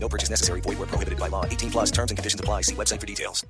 No 0.00 0.08
purchase 0.08 0.30
necessary. 0.30 0.60
Void 0.62 0.78
where 0.78 0.88
prohibited 0.88 1.18
by 1.18 1.28
law. 1.28 1.44
18 1.44 1.70
plus 1.70 1.90
terms 1.90 2.10
and 2.10 2.16
conditions 2.16 2.40
apply. 2.40 2.62
See 2.62 2.74
website 2.74 3.00
for 3.00 3.06
details. 3.06 3.44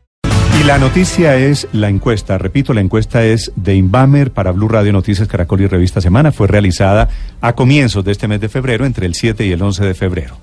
Y 0.60 0.64
la 0.64 0.78
noticia 0.78 1.36
es 1.36 1.68
la 1.72 1.88
encuesta. 1.88 2.36
Repito, 2.36 2.74
la 2.74 2.80
encuesta 2.80 3.24
es 3.24 3.52
de 3.54 3.76
Inbamer 3.76 4.32
para 4.32 4.50
Blue 4.50 4.68
Radio 4.68 4.92
Noticias 4.92 5.28
Caracol 5.28 5.60
y 5.60 5.66
Revista 5.68 6.00
Semana. 6.00 6.32
Fue 6.32 6.48
realizada 6.48 7.08
a 7.40 7.52
comienzos 7.52 8.04
de 8.04 8.12
este 8.12 8.26
mes 8.26 8.40
de 8.40 8.48
febrero, 8.48 8.84
entre 8.84 9.06
el 9.06 9.14
7 9.14 9.46
y 9.46 9.52
el 9.52 9.62
11 9.62 9.84
de 9.84 9.94
febrero. 9.94 10.36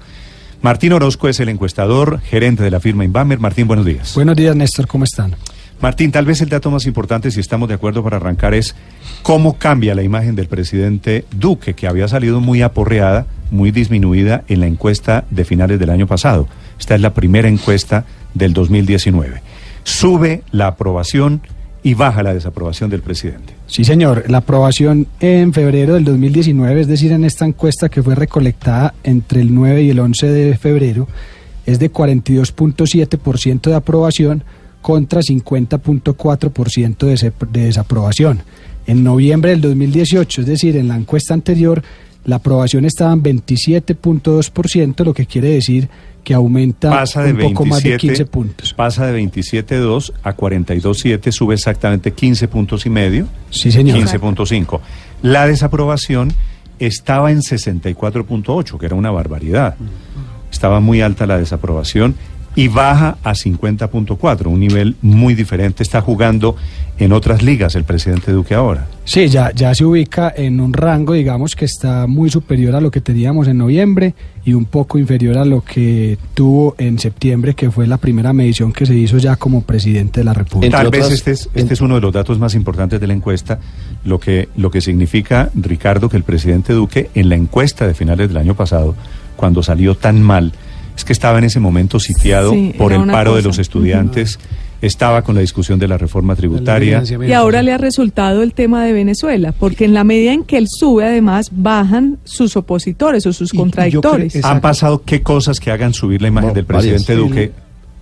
Martín 0.62 0.94
Orozco 0.94 1.28
es 1.28 1.40
el 1.42 1.50
encuestador, 1.50 2.22
gerente 2.22 2.64
de 2.64 2.72
la 2.72 2.80
firma 2.80 3.04
Inbamer. 3.04 3.40
Martín, 3.40 3.68
buenos 3.68 3.86
días. 3.86 4.16
Buenos 4.16 4.36
días, 4.36 4.56
Néstor, 4.56 4.88
¿cómo 4.88 5.04
están? 5.04 5.36
Martín, 5.82 6.12
tal 6.12 6.26
vez 6.26 6.42
el 6.42 6.50
dato 6.50 6.72
más 6.72 6.86
importante, 6.86 7.32
si 7.32 7.40
estamos 7.40 7.68
de 7.68 7.76
acuerdo 7.76 8.04
para 8.04 8.18
arrancar, 8.18 8.54
es 8.54 8.76
cómo 9.22 9.58
cambia 9.58 9.94
la 9.94 10.04
imagen 10.04 10.36
del 10.36 10.48
presidente 10.48 11.26
Duque, 11.32 11.74
que 11.74 11.88
había 11.88 12.08
salido 12.08 12.40
muy 12.40 12.62
aporreada, 12.62 13.26
muy 13.52 13.72
disminuida 13.72 14.44
en 14.48 14.62
la 14.62 14.68
encuesta 14.68 15.26
de 15.30 15.46
finales 15.46 15.80
del 15.80 15.90
año 15.90 16.08
pasado. 16.08 16.48
Esta 16.80 16.96
es 16.96 17.02
la 17.02 17.14
primera 17.14 17.48
encuesta 17.48 18.06
del 18.34 18.54
2019. 18.54 19.42
Sube 19.84 20.44
la 20.52 20.68
aprobación 20.68 21.42
y 21.84 21.94
baja 21.94 22.24
la 22.24 22.34
desaprobación 22.34 22.90
del 22.90 23.02
presidente. 23.02 23.54
Sí, 23.68 23.84
señor. 23.84 24.24
La 24.28 24.40
aprobación 24.40 25.08
en 25.20 25.54
febrero 25.54 25.94
del 25.94 26.04
2019, 26.04 26.82
es 26.82 26.88
decir, 26.88 27.12
en 27.12 27.24
esta 27.24 27.46
encuesta 27.46 27.90
que 27.90 28.02
fue 28.02 28.16
recolectada 28.16 28.96
entre 29.04 29.42
el 29.42 29.54
9 29.54 29.84
y 29.84 29.90
el 29.92 30.00
11 30.00 30.28
de 30.28 30.58
febrero, 30.58 31.08
es 31.68 31.78
de 31.78 31.92
42.7% 31.92 33.70
de 33.70 33.76
aprobación 33.76 34.44
contra 34.86 35.20
50.4% 35.22 37.08
de, 37.08 37.34
desaprobación. 37.66 38.44
En 38.86 39.04
noviembre 39.04 39.50
del 39.50 39.62
2018, 39.62 40.42
es 40.42 40.48
decir, 40.48 40.78
en 40.78 40.90
la 40.90 40.96
encuesta 40.96 41.34
anterior, 41.34 41.82
la 42.24 42.36
aprobación 42.36 42.86
estaba 42.86 43.12
en 43.14 43.24
27.2%, 43.24 45.04
lo 45.04 45.16
que 45.16 45.26
quiere 45.26 45.50
decir 45.50 45.90
que 46.24 46.36
aumenta 46.36 46.92
Pasa 46.92 47.24
de 47.24 47.32
un 47.32 47.40
poco 47.40 47.64
27, 47.64 47.70
más 47.70 47.82
de 47.82 47.98
15 47.98 48.26
puntos. 48.28 48.74
Pasa 48.76 49.08
de 49.08 49.20
27.2 49.24 50.14
a 50.22 50.38
42.7, 50.38 51.32
sube 51.32 51.56
exactamente 51.56 52.12
15 52.12 52.48
puntos 52.48 52.86
y 52.86 52.92
medio. 52.92 53.28
Sí, 53.50 53.72
señor. 53.72 53.98
15.5. 53.98 54.82
La 55.24 55.48
desaprobación 55.48 56.32
estaba 56.78 57.32
en 57.32 57.40
64.8, 57.40 58.78
que 58.78 58.86
era 58.86 58.94
una 58.94 59.10
barbaridad. 59.10 59.78
Estaba 60.52 60.80
muy 60.80 61.02
alta 61.02 61.26
la 61.26 61.40
desaprobación 61.40 62.14
y 62.56 62.68
baja 62.70 63.18
a 63.24 63.34
50.4, 63.34 64.48
un 64.48 64.60
nivel 64.60 64.96
muy 65.02 65.36
diferente. 65.36 65.84
Está 65.84 66.02
jugando 66.02 66.56
en 66.98 67.12
otras 67.12 67.44
ligas 67.44 67.76
el 67.76 67.84
presidente 67.84 68.32
Duque 68.32 68.54
ahora. 68.54 68.88
Sí, 69.04 69.28
ya, 69.28 69.52
ya 69.54 69.76
se 69.76 69.84
ubica 69.84 70.34
en 70.36 70.62
un 70.62 70.72
rango, 70.72 71.14
digamos, 71.14 71.56
que 71.56 71.66
está 71.66 72.08
muy 72.08 72.30
superior 72.30 72.74
a 72.76 72.80
lo 72.82 72.90
que 72.92 73.02
teníamos 73.02 73.48
en 73.50 73.58
noviembre 73.58 74.14
y 74.46 74.54
un 74.54 74.64
poco 74.66 74.98
inferior 74.98 75.38
a 75.38 75.44
lo 75.44 75.62
que 75.62 76.18
tuvo 76.34 76.76
en 76.78 76.98
septiembre, 76.98 77.54
que 77.54 77.70
fue 77.70 77.88
la 77.88 77.98
primera 77.98 78.32
medición 78.32 78.72
que 78.72 78.86
se 78.86 78.96
hizo 78.96 79.18
ya 79.18 79.36
como 79.36 79.62
presidente 79.62 80.22
de 80.22 80.24
la 80.24 80.34
República. 80.34 80.78
Tal 80.78 80.86
Entre 80.86 81.00
vez 81.00 81.06
otras, 81.08 81.20
este 81.20 81.32
es, 81.32 81.50
en- 81.54 81.62
este 81.62 81.74
es 81.74 81.82
uno 81.82 81.96
de 81.96 82.02
los 82.02 82.14
datos 82.14 82.40
más 82.40 82.56
importantes 82.56 83.02
de 83.02 83.08
la 83.08 83.14
encuesta, 83.14 83.60
lo 84.06 84.20
que, 84.20 84.48
lo 84.56 84.72
que 84.72 84.80
significa, 84.80 85.50
Ricardo, 85.56 86.08
que 86.10 86.16
el 86.18 86.24
presidente 86.24 86.72
Duque 86.72 87.10
en 87.16 87.28
la 87.28 87.36
encuesta 87.36 87.86
de 87.86 87.94
finales 87.94 88.30
del 88.30 88.38
año 88.38 88.56
pasado, 88.56 88.96
cuando 89.36 89.62
salió 89.62 89.96
tan 89.96 90.22
mal, 90.22 90.54
es 90.96 91.04
que 91.04 91.14
estaba 91.14 91.38
en 91.40 91.44
ese 91.46 91.60
momento 91.60 92.00
sitiado 92.00 92.52
Sí, 92.52 92.74
por 92.78 92.94
el 92.94 93.06
paro 93.06 93.36
de 93.36 93.42
los 93.42 93.60
estudiantes, 93.60 94.40
estaba 94.82 95.24
con 95.24 95.34
la 95.36 95.42
discusión 95.42 95.80
de 95.80 95.88
la 95.88 95.98
reforma 95.98 96.36
tributaria. 96.36 97.02
Y 97.28 97.32
ahora 97.32 97.62
le 97.64 97.72
ha 97.72 97.78
resultado 97.78 98.44
el 98.44 98.54
tema 98.54 98.84
de 98.86 98.94
Venezuela, 98.94 99.52
porque 99.58 99.86
en 99.86 99.94
la 99.94 100.04
medida 100.04 100.32
en 100.34 100.44
que 100.44 100.58
él 100.58 100.68
sube, 100.70 101.06
además, 101.06 101.50
bajan 101.52 102.18
sus 102.24 102.56
opositores 102.56 103.26
o 103.26 103.34
sus 103.34 103.52
Y- 103.54 103.56
y 103.56 103.58
yo 103.58 103.64
contradictores. 103.64 104.34
creo- 104.34 104.46
¿Han 104.46 104.62
pasado 104.62 105.02
qué 105.04 105.22
cosas 105.24 105.60
que 105.60 105.72
hagan 105.72 105.94
subir 105.94 106.22
la 106.22 106.28
imagen 106.28 106.50
Bueno, 106.50 106.56
del 106.56 106.66
presidente 106.66 107.14
varias. 107.14 107.30
Duque, 107.30 107.52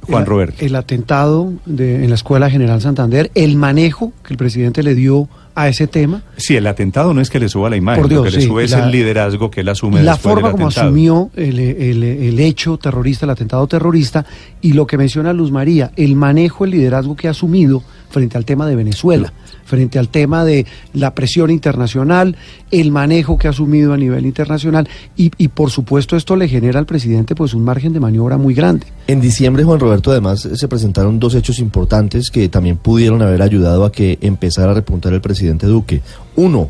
Juan 0.04 0.26
Roberto? 0.26 0.64
El 0.66 0.76
atentado 0.76 1.54
de- 1.66 2.04
en 2.04 2.10
la 2.10 2.16
Escuela 2.16 2.50
General 2.50 2.82
Santander, 2.82 3.32
el 3.36 3.56
manejo 3.56 4.12
que 4.26 4.34
el 4.34 4.38
presidente 4.38 4.84
le 4.84 4.96
dio 4.96 5.28
a 5.56 5.68
ese 5.70 5.86
tema, 5.86 6.24
Sí, 6.36 6.56
el 6.56 6.66
atentado 6.66 7.14
no 7.14 7.22
es 7.22 7.30
que 7.30 7.40
le 7.40 7.48
suba 7.48 7.70
la 7.70 7.76
imagen, 7.78 8.02
Por 8.02 8.12
lo 8.12 8.24
que 8.24 8.32
le 8.32 8.42
sube 8.42 8.64
es 8.64 8.72
el 8.72 8.90
liderazgo 8.92 9.52
que 9.52 9.62
él 9.62 9.70
asume 9.70 10.02
la 10.02 10.18
forma 10.18 10.48
del 10.48 10.52
como 10.58 10.68
asumió 10.70 11.30
el, 11.36 11.60
el- 11.60 12.02
el 12.04 12.40
hecho 12.40 12.78
terrorista, 12.78 13.26
el 13.28 13.30
atentado 13.30 13.68
terrorista, 13.68 14.26
y 14.62 14.74
lo 14.74 14.88
que 14.88 14.98
menciona 14.98 15.32
Luz 15.32 15.52
María, 15.52 15.92
el 15.96 16.16
manejo, 16.16 16.66
el 16.66 16.72
liderazgo 16.72 17.16
que 17.16 17.28
ha 17.28 17.32
asumido 17.32 17.84
frente 18.14 18.38
al 18.38 18.46
tema 18.46 18.68
de 18.68 18.76
Venezuela, 18.76 19.34
frente 19.66 19.98
al 19.98 20.08
tema 20.08 20.46
de 20.46 20.68
la 20.94 21.16
presión 21.16 21.50
internacional, 21.50 22.38
el 22.70 22.92
manejo 22.92 23.40
que 23.40 23.48
ha 23.48 23.50
asumido 23.50 23.92
a 23.92 23.98
nivel 23.98 24.26
internacional, 24.26 24.88
y, 25.18 25.32
y 25.38 25.48
por 25.48 25.72
supuesto 25.72 26.16
esto 26.16 26.36
le 26.36 26.48
genera 26.48 26.80
al 26.80 26.86
presidente 26.86 27.34
pues 27.34 27.56
un 27.56 27.64
margen 27.64 27.92
de 27.92 28.00
maniobra 28.00 28.38
muy 28.38 28.54
grande. 28.54 28.86
En 29.08 29.20
diciembre, 29.20 29.64
Juan 29.64 29.80
Roberto, 29.80 30.12
además 30.12 30.48
se 30.54 30.68
presentaron 30.68 31.20
dos 31.20 31.34
hechos 31.34 31.58
importantes 31.58 32.30
que 32.30 32.48
también 32.50 32.78
pudieron 32.78 33.22
haber 33.24 33.42
ayudado 33.42 33.84
a 33.84 33.92
que 33.92 34.20
empezara 34.22 34.72
a 34.72 34.76
repuntar 34.76 35.12
el 35.14 35.22
presidente 35.22 35.66
Duque. 35.66 36.02
Uno, 36.36 36.70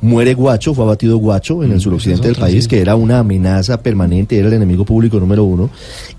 muere 0.00 0.34
Guacho, 0.34 0.74
fue 0.74 0.84
abatido 0.84 1.18
Guacho 1.18 1.62
en 1.64 1.72
el 1.72 1.80
suroccidente 1.80 2.28
del 2.28 2.36
país, 2.36 2.68
que 2.68 2.80
era 2.80 2.96
una 2.96 3.18
amenaza 3.18 3.82
permanente, 3.82 4.38
era 4.38 4.48
el 4.48 4.54
enemigo 4.54 4.84
público 4.84 5.18
número 5.18 5.44
uno. 5.44 5.70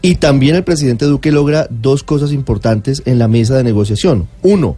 Y 0.01 0.15
también 0.15 0.55
el 0.55 0.63
presidente 0.63 1.05
Duque 1.05 1.31
logra 1.31 1.67
dos 1.69 2.03
cosas 2.03 2.31
importantes 2.31 3.01
en 3.05 3.19
la 3.19 3.27
mesa 3.27 3.55
de 3.55 3.63
negociación. 3.63 4.27
Uno, 4.41 4.77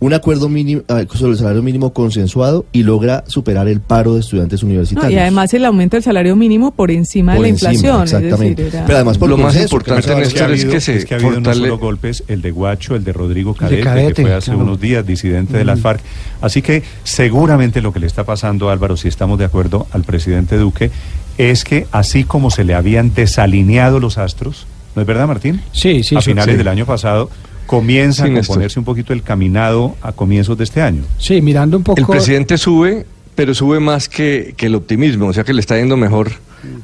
un 0.00 0.14
acuerdo 0.14 0.48
mínimo, 0.48 0.80
eh, 0.88 1.06
sobre 1.14 1.32
el 1.32 1.38
salario 1.38 1.62
mínimo 1.62 1.92
consensuado 1.92 2.64
y 2.72 2.82
logra 2.84 3.22
superar 3.26 3.68
el 3.68 3.80
paro 3.80 4.14
de 4.14 4.20
estudiantes 4.20 4.62
No, 4.62 4.68
universitarios. 4.70 5.12
y 5.12 5.18
además 5.18 5.52
el 5.52 5.64
aumento 5.66 5.96
del 5.96 6.02
salario 6.02 6.34
mínimo 6.36 6.70
por 6.70 6.90
encima 6.90 7.34
Por 7.34 7.42
de 7.44 7.48
la 7.48 7.54
encima, 7.54 7.72
inflación. 7.72 8.02
exactamente. 8.02 8.62
Es 8.62 8.66
decir, 8.66 8.74
era- 8.76 8.86
Pero 8.86 8.96
además 8.96 9.18
por 9.18 9.28
Lo 9.28 9.36
más 9.36 9.54
importante, 9.56 10.00
es 10.00 10.64
que 10.64 10.80
se 10.80 10.96
es 10.96 11.04
que 11.04 11.14
ha 11.14 11.16
habido 11.18 11.32
no 11.32 11.36
fortale- 11.40 11.54
solo 11.60 11.78
golpes, 11.78 12.24
el 12.28 12.40
de 12.40 12.50
Guacho, 12.50 12.96
el 12.96 13.04
de 13.04 13.12
Rodrigo 13.12 13.54
Cadete, 13.54 13.82
Cadete, 13.82 14.14
que 14.14 14.22
fue 14.22 14.34
hace 14.34 14.46
claro. 14.52 14.60
unos 14.64 14.80
días 14.80 15.06
disidente 15.06 15.58
de 15.58 15.64
las 15.66 15.80
FARC. 15.80 16.00
Así 16.40 16.62
que 16.62 16.82
seguramente 17.04 17.82
lo 17.82 17.92
que 17.92 18.00
le 18.00 18.06
está 18.06 18.24
pasando, 18.24 18.70
Álvaro, 18.70 18.96
si 18.96 19.06
estamos 19.08 19.38
de 19.38 19.44
acuerdo 19.44 19.86
al 19.92 20.04
presidente 20.04 20.56
Duque, 20.56 20.90
es 21.36 21.62
que 21.64 21.86
así 21.92 22.24
como 22.24 22.50
se 22.50 22.64
le 22.64 22.74
habían 22.74 23.12
desalineado 23.14 24.00
los 24.00 24.16
astros, 24.16 24.66
¿no 24.96 25.02
es 25.02 25.06
verdad, 25.06 25.26
Martín? 25.26 25.60
Sí, 25.72 26.02
sí, 26.02 26.16
A 26.16 26.22
finales 26.22 26.54
Sí. 26.54 26.58
del 26.58 26.68
año 26.68 26.86
pasado, 26.86 27.28
comienza 27.70 28.24
Sí, 28.24 28.30
a 28.30 28.32
Néstor. 28.34 28.46
componerse 28.54 28.78
un 28.80 28.84
poquito 28.84 29.12
el 29.12 29.22
caminado 29.22 29.94
a 30.02 30.10
comienzos 30.10 30.58
de 30.58 30.64
este 30.64 30.82
año. 30.82 31.04
Sí, 31.18 31.40
mirando 31.40 31.76
un 31.76 31.84
poco... 31.84 32.00
El 32.00 32.06
presidente 32.06 32.58
sube, 32.58 33.06
pero 33.36 33.54
sube 33.54 33.78
más 33.78 34.08
que, 34.08 34.54
que 34.56 34.66
el 34.66 34.74
optimismo, 34.74 35.28
o 35.28 35.32
sea 35.32 35.44
que 35.44 35.52
le 35.54 35.60
está 35.60 35.76
yendo 35.78 35.96
mejor 35.96 36.32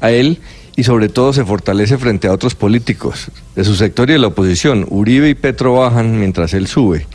a 0.00 0.12
él 0.12 0.38
y 0.76 0.84
sobre 0.84 1.08
todo 1.08 1.32
se 1.32 1.44
fortalece 1.44 1.98
frente 1.98 2.28
a 2.28 2.32
otros 2.32 2.54
políticos 2.54 3.28
de 3.56 3.64
su 3.64 3.74
sector 3.74 4.08
y 4.10 4.12
de 4.12 4.20
la 4.20 4.28
oposición. 4.28 4.86
Uribe 4.88 5.28
y 5.28 5.34
Petro 5.34 5.74
bajan 5.74 6.20
mientras 6.20 6.54
él 6.54 6.68
sube. 6.68 7.06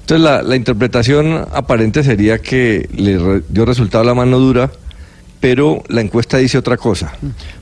Entonces 0.00 0.24
la, 0.24 0.42
la 0.42 0.56
interpretación 0.56 1.46
aparente 1.52 2.02
sería 2.02 2.38
que 2.38 2.88
le 2.96 3.18
re- 3.18 3.42
dio 3.48 3.64
resultado 3.66 4.02
la 4.02 4.14
mano 4.14 4.40
dura, 4.40 4.72
pero 5.38 5.84
la 5.88 6.00
encuesta 6.00 6.38
dice 6.38 6.58
otra 6.58 6.76
cosa, 6.76 7.12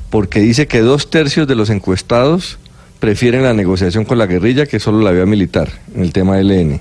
porque 0.08 0.40
dice 0.40 0.66
que 0.66 0.80
dos 0.80 1.10
tercios 1.10 1.46
de 1.46 1.54
los 1.54 1.68
encuestados 1.68 2.58
prefieren 3.00 3.42
la 3.42 3.52
negociación 3.52 4.04
con 4.04 4.18
la 4.18 4.26
guerrilla 4.26 4.66
que 4.66 4.80
solo 4.80 5.00
la 5.00 5.10
vía 5.10 5.26
militar 5.26 5.68
en 5.94 6.02
el 6.02 6.12
tema 6.12 6.36
del 6.36 6.50
ELN. 6.50 6.80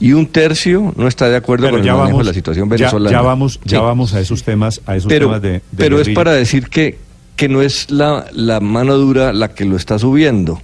Y 0.00 0.12
un 0.12 0.26
tercio 0.26 0.92
no 0.96 1.06
está 1.06 1.28
de 1.28 1.36
acuerdo 1.36 1.66
Pero 1.66 1.78
con 1.78 1.86
el 1.86 1.86
manejo 1.92 2.06
vamos, 2.08 2.18
de 2.26 2.30
la 2.30 2.34
situación 2.34 2.68
venezolana. 2.68 3.10
Ya, 3.10 3.22
vamos, 3.22 3.60
ya 3.64 3.78
Sí. 3.78 3.84
vamos 3.84 4.14
a 4.14 4.20
esos 4.20 4.42
temas, 4.42 4.80
a 4.86 4.96
esos 4.96 5.08
pero, 5.08 5.26
temas 5.26 5.42
de, 5.42 5.50
de 5.52 5.60
pero 5.76 6.00
es 6.00 6.08
para 6.08 6.32
decir 6.32 6.68
que, 6.68 6.98
que 7.36 7.48
no 7.48 7.62
es 7.62 7.90
la, 7.90 8.26
la 8.32 8.60
mano 8.60 8.96
dura 8.98 9.32
la 9.32 9.54
que 9.54 9.64
lo 9.64 9.76
está 9.76 9.98
subiendo. 9.98 10.60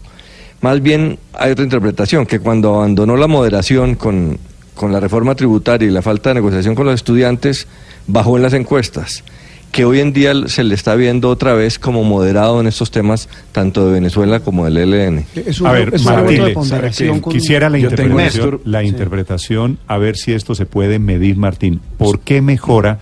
Más 0.60 0.82
bien 0.82 1.18
hay 1.34 1.52
otra 1.52 1.62
interpretación, 1.64 2.26
que 2.26 2.40
cuando 2.40 2.74
abandonó 2.74 3.16
la 3.16 3.28
moderación 3.28 3.94
con, 3.94 4.38
con 4.74 4.92
la 4.92 4.98
reforma 4.98 5.36
tributaria 5.36 5.86
y 5.88 5.92
la 5.92 6.02
falta 6.02 6.30
de 6.30 6.34
negociación 6.34 6.74
con 6.74 6.86
los 6.86 6.96
estudiantes, 6.96 7.68
bajó 8.08 8.36
en 8.36 8.42
las 8.42 8.54
encuestas. 8.54 9.22
Que 9.72 9.84
hoy 9.84 10.00
en 10.00 10.12
día 10.12 10.32
se 10.46 10.64
le 10.64 10.74
está 10.74 10.94
viendo 10.96 11.28
otra 11.28 11.52
vez 11.52 11.78
como 11.78 12.02
moderado 12.02 12.60
en 12.60 12.66
estos 12.66 12.90
temas, 12.90 13.28
tanto 13.52 13.86
de 13.86 13.92
Venezuela 13.92 14.40
como 14.40 14.64
del 14.64 14.78
ELN. 14.78 15.24
Es 15.34 15.60
un, 15.60 15.66
A 15.68 15.72
ver, 15.72 15.94
es 15.94 16.02
voto 16.02 16.22
de 16.46 16.54
con- 17.20 17.32
quisiera 17.32 17.68
la 17.68 17.78
Yo 17.78 17.90
interpretación, 17.90 18.16
Néstor, 18.44 18.60
la 18.64 18.80
sí. 18.80 18.86
interpretación, 18.86 19.78
a 19.86 19.98
ver 19.98 20.16
si 20.16 20.32
esto 20.32 20.54
se 20.54 20.64
puede 20.66 20.98
medir, 20.98 21.36
Martín. 21.36 21.80
¿Por 21.98 22.20
qué 22.20 22.40
mejora? 22.40 22.98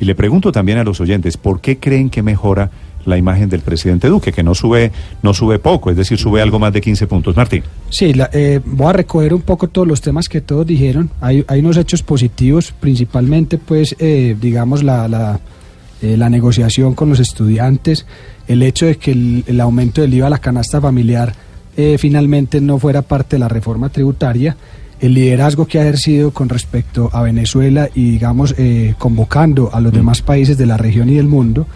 Y 0.00 0.06
le 0.06 0.14
pregunto 0.14 0.50
también 0.52 0.78
a 0.78 0.84
los 0.84 1.00
oyentes, 1.00 1.36
¿por 1.36 1.60
qué 1.60 1.78
creen 1.78 2.08
que 2.10 2.22
mejora 2.22 2.70
la 3.06 3.16
imagen 3.16 3.48
del 3.48 3.60
presidente 3.60 4.08
Duque, 4.08 4.30
que 4.32 4.42
no 4.42 4.54
sube, 4.54 4.92
no 5.22 5.32
sube 5.32 5.58
poco, 5.58 5.90
es 5.90 5.96
decir, 5.96 6.18
sube 6.18 6.42
algo 6.42 6.58
más 6.58 6.72
de 6.72 6.80
15 6.82 7.06
puntos. 7.06 7.34
Martín. 7.36 7.62
Sí, 7.88 8.12
la- 8.14 8.28
eh, 8.32 8.60
voy 8.64 8.88
a 8.88 8.92
recoger 8.94 9.32
un 9.32 9.40
poco 9.42 9.68
todos 9.68 9.86
los 9.88 10.00
temas 10.00 10.28
que 10.28 10.40
todos 10.40 10.66
dijeron. 10.66 11.10
Hay, 11.20 11.44
hay 11.48 11.60
unos 11.60 11.76
hechos 11.78 12.02
positivos, 12.02 12.72
principalmente, 12.78 13.56
pues, 13.58 13.94
eh, 13.98 14.36
digamos, 14.40 14.82
la, 14.82 15.08
la, 15.08 15.40
eh, 16.02 16.16
la 16.16 16.30
negociación 16.30 16.94
con 16.94 17.08
los 17.08 17.20
estudiantes, 17.20 18.06
el 18.48 18.62
hecho 18.62 18.86
de 18.86 18.96
que 18.96 19.12
el, 19.12 19.44
el 19.46 19.60
aumento 19.60 20.00
del 20.00 20.14
IVA 20.14 20.26
a 20.26 20.30
la 20.30 20.38
canasta 20.38 20.80
familiar 20.80 21.34
eh, 21.76 21.96
finalmente 21.98 22.60
no 22.60 22.78
fuera 22.78 23.02
parte 23.02 23.36
de 23.36 23.40
la 23.40 23.48
reforma 23.48 23.88
tributaria, 23.88 24.56
el 25.00 25.14
liderazgo 25.14 25.66
que 25.66 25.78
ha 25.78 25.82
ejercido 25.82 26.30
con 26.30 26.48
respecto 26.48 27.08
a 27.12 27.22
Venezuela 27.22 27.88
y, 27.94 28.12
digamos, 28.12 28.54
eh, 28.58 28.94
convocando 28.98 29.70
a 29.72 29.80
los 29.80 29.92
demás 29.92 30.20
países 30.20 30.58
de 30.58 30.66
la 30.66 30.76
región 30.76 31.08
y 31.08 31.14
del 31.14 31.26
mundo. 31.26 31.66